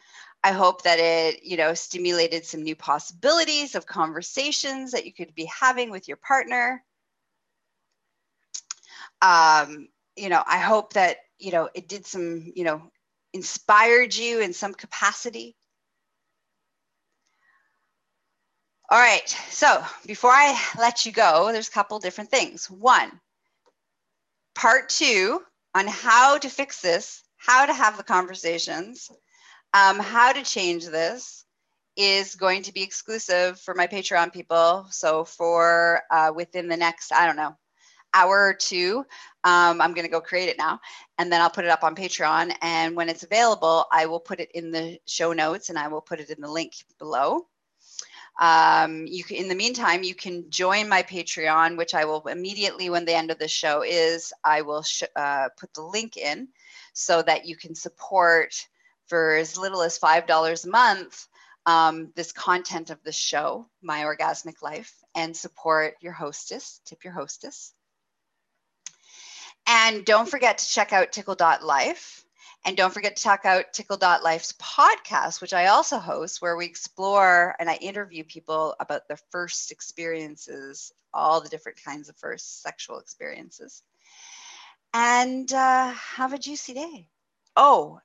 i 0.44 0.52
hope 0.52 0.83
that 0.83 1.00
it 1.00 1.42
you 1.42 1.57
know 1.57 1.74
stimulated 1.74 2.44
some 2.46 2.62
new 2.62 2.76
possibilities 2.76 3.74
of 3.74 3.87
conversations 3.87 4.92
that 4.92 5.04
you 5.04 5.12
could 5.12 5.35
be 5.35 5.50
having 5.61 5.90
with 5.90 6.07
your 6.07 6.18
partner 6.18 6.85
um, 9.22 9.88
you 10.16 10.28
know, 10.28 10.42
I 10.46 10.59
hope 10.59 10.92
that, 10.94 11.18
you 11.38 11.52
know, 11.52 11.68
it 11.74 11.88
did 11.88 12.07
some, 12.07 12.52
you 12.54 12.64
know, 12.64 12.83
inspired 13.33 14.14
you 14.14 14.40
in 14.40 14.52
some 14.52 14.74
capacity. 14.74 15.57
All 18.90 18.98
right, 18.98 19.28
so 19.50 19.83
before 20.07 20.30
I 20.30 20.57
let 20.78 21.07
you 21.07 21.12
go, 21.12 21.50
there's 21.50 21.68
a 21.68 21.72
couple 21.72 21.98
different 21.98 22.30
things. 22.30 22.70
One, 22.70 23.18
part 24.54 24.90
two 24.90 25.40
on 25.74 25.87
how 25.87 26.38
to 26.38 26.48
fix 26.48 26.80
this, 26.83 27.22
how 27.38 27.66
to 27.66 27.72
have 27.72 27.96
the 27.96 28.04
conversations, 28.04 29.11
um, 29.74 29.98
how 29.98 30.32
to 30.32 30.42
change 30.42 30.87
this 30.87 31.44
is 31.96 32.34
going 32.37 32.62
to 32.62 32.72
be 32.72 32.82
exclusive 32.82 33.60
for 33.60 33.74
my 33.74 33.87
Patreon 33.87 34.32
people. 34.32 34.87
So 34.90 35.24
for 35.24 36.02
uh, 36.10 36.32
within 36.34 36.68
the 36.68 36.76
next, 36.76 37.12
I 37.12 37.26
don't 37.26 37.37
know, 37.37 37.56
hour 38.14 38.46
or 38.46 38.54
two. 38.54 39.04
Um, 39.42 39.80
I'm 39.80 39.92
going 39.92 40.06
to 40.06 40.10
go 40.10 40.20
create 40.20 40.48
it 40.48 40.56
now, 40.56 40.80
and 41.18 41.30
then 41.30 41.40
I'll 41.40 41.50
put 41.50 41.64
it 41.64 41.70
up 41.70 41.84
on 41.84 41.94
Patreon. 41.94 42.54
And 42.62 42.96
when 42.96 43.08
it's 43.08 43.24
available, 43.24 43.87
I 43.92 44.06
will 44.06 44.20
put 44.20 44.40
it 44.40 44.50
in 44.54 44.70
the 44.70 44.98
show 45.06 45.32
notes, 45.32 45.68
and 45.68 45.78
I 45.78 45.88
will 45.88 46.00
put 46.00 46.20
it 46.20 46.30
in 46.30 46.40
the 46.40 46.50
link 46.50 46.72
below. 46.98 47.46
Um, 48.40 49.06
you 49.06 49.22
can, 49.22 49.37
in 49.37 49.48
the 49.48 49.54
meantime, 49.54 50.02
you 50.02 50.14
can 50.14 50.48
join 50.50 50.88
my 50.88 51.02
Patreon, 51.02 51.76
which 51.76 51.94
I 51.94 52.04
will 52.04 52.22
immediately 52.26 52.90
when 52.90 53.04
the 53.04 53.14
end 53.14 53.30
of 53.30 53.38
the 53.38 53.48
show 53.48 53.82
is, 53.82 54.32
I 54.42 54.62
will 54.62 54.84
uh, 55.14 55.48
put 55.58 55.74
the 55.74 55.82
link 55.82 56.16
in 56.16 56.48
so 56.94 57.22
that 57.22 57.46
you 57.46 57.56
can 57.56 57.74
support 57.74 58.54
for 59.06 59.36
as 59.36 59.58
little 59.58 59.82
as 59.82 59.98
$5 59.98 60.64
a 60.64 60.68
month 60.68 61.28
um, 61.66 62.12
this 62.14 62.32
content 62.32 62.90
of 62.90 63.02
the 63.04 63.12
show, 63.12 63.66
My 63.82 64.02
Orgasmic 64.02 64.62
Life, 64.62 64.94
and 65.14 65.36
support 65.36 65.94
your 66.00 66.12
hostess, 66.12 66.80
tip 66.84 67.04
your 67.04 67.12
hostess. 67.12 67.72
And 69.66 70.04
don't 70.04 70.28
forget 70.28 70.58
to 70.58 70.68
check 70.68 70.92
out 70.92 71.12
tickle.life. 71.12 72.24
And 72.66 72.76
don't 72.78 72.92
forget 72.92 73.16
to 73.16 73.22
check 73.22 73.44
out 73.44 73.72
tickle.life's 73.74 74.52
podcast, 74.54 75.42
which 75.42 75.52
I 75.52 75.66
also 75.66 75.98
host, 75.98 76.40
where 76.40 76.56
we 76.56 76.64
explore 76.64 77.54
and 77.58 77.68
I 77.68 77.74
interview 77.74 78.24
people 78.24 78.74
about 78.80 79.06
their 79.06 79.18
first 79.30 79.70
experiences, 79.70 80.92
all 81.12 81.42
the 81.42 81.48
different 81.50 81.82
kinds 81.84 82.08
of 82.08 82.16
first 82.16 82.62
sexual 82.62 82.98
experiences. 82.98 83.82
And 84.94 85.52
uh, 85.52 85.92
have 85.92 86.32
a 86.32 86.38
juicy 86.38 86.74
day. 86.74 87.08
Oh, 87.54 88.00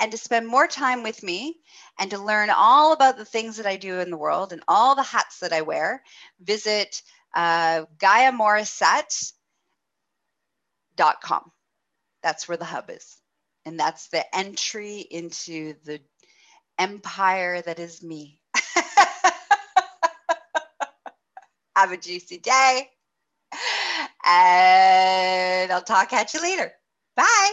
and 0.00 0.10
to 0.12 0.18
spend 0.18 0.46
more 0.46 0.66
time 0.66 1.02
with 1.02 1.22
me 1.22 1.56
and 1.98 2.10
to 2.10 2.18
learn 2.18 2.50
all 2.50 2.92
about 2.92 3.16
the 3.16 3.24
things 3.24 3.56
that 3.56 3.66
I 3.66 3.76
do 3.76 4.00
in 4.00 4.10
the 4.10 4.16
world 4.16 4.52
and 4.52 4.62
all 4.68 4.94
the 4.94 5.02
hats 5.02 5.40
that 5.40 5.52
I 5.52 5.62
wear, 5.62 6.02
visit 6.40 7.02
uh, 7.34 7.84
Gaia 7.98 8.32
Morissette 8.32 9.32
com. 11.22 11.50
That's 12.22 12.48
where 12.48 12.56
the 12.56 12.64
hub 12.64 12.90
is. 12.90 13.18
And 13.66 13.78
that's 13.78 14.08
the 14.08 14.24
entry 14.36 15.00
into 15.00 15.74
the 15.84 16.00
empire 16.78 17.62
that 17.62 17.78
is 17.78 18.02
me. 18.02 18.40
Have 21.76 21.92
a 21.92 21.96
juicy 21.96 22.38
day. 22.38 22.88
And 24.24 25.72
I'll 25.72 25.82
talk 25.82 26.12
at 26.12 26.34
you 26.34 26.40
later. 26.42 26.72
Bye. 27.16 27.52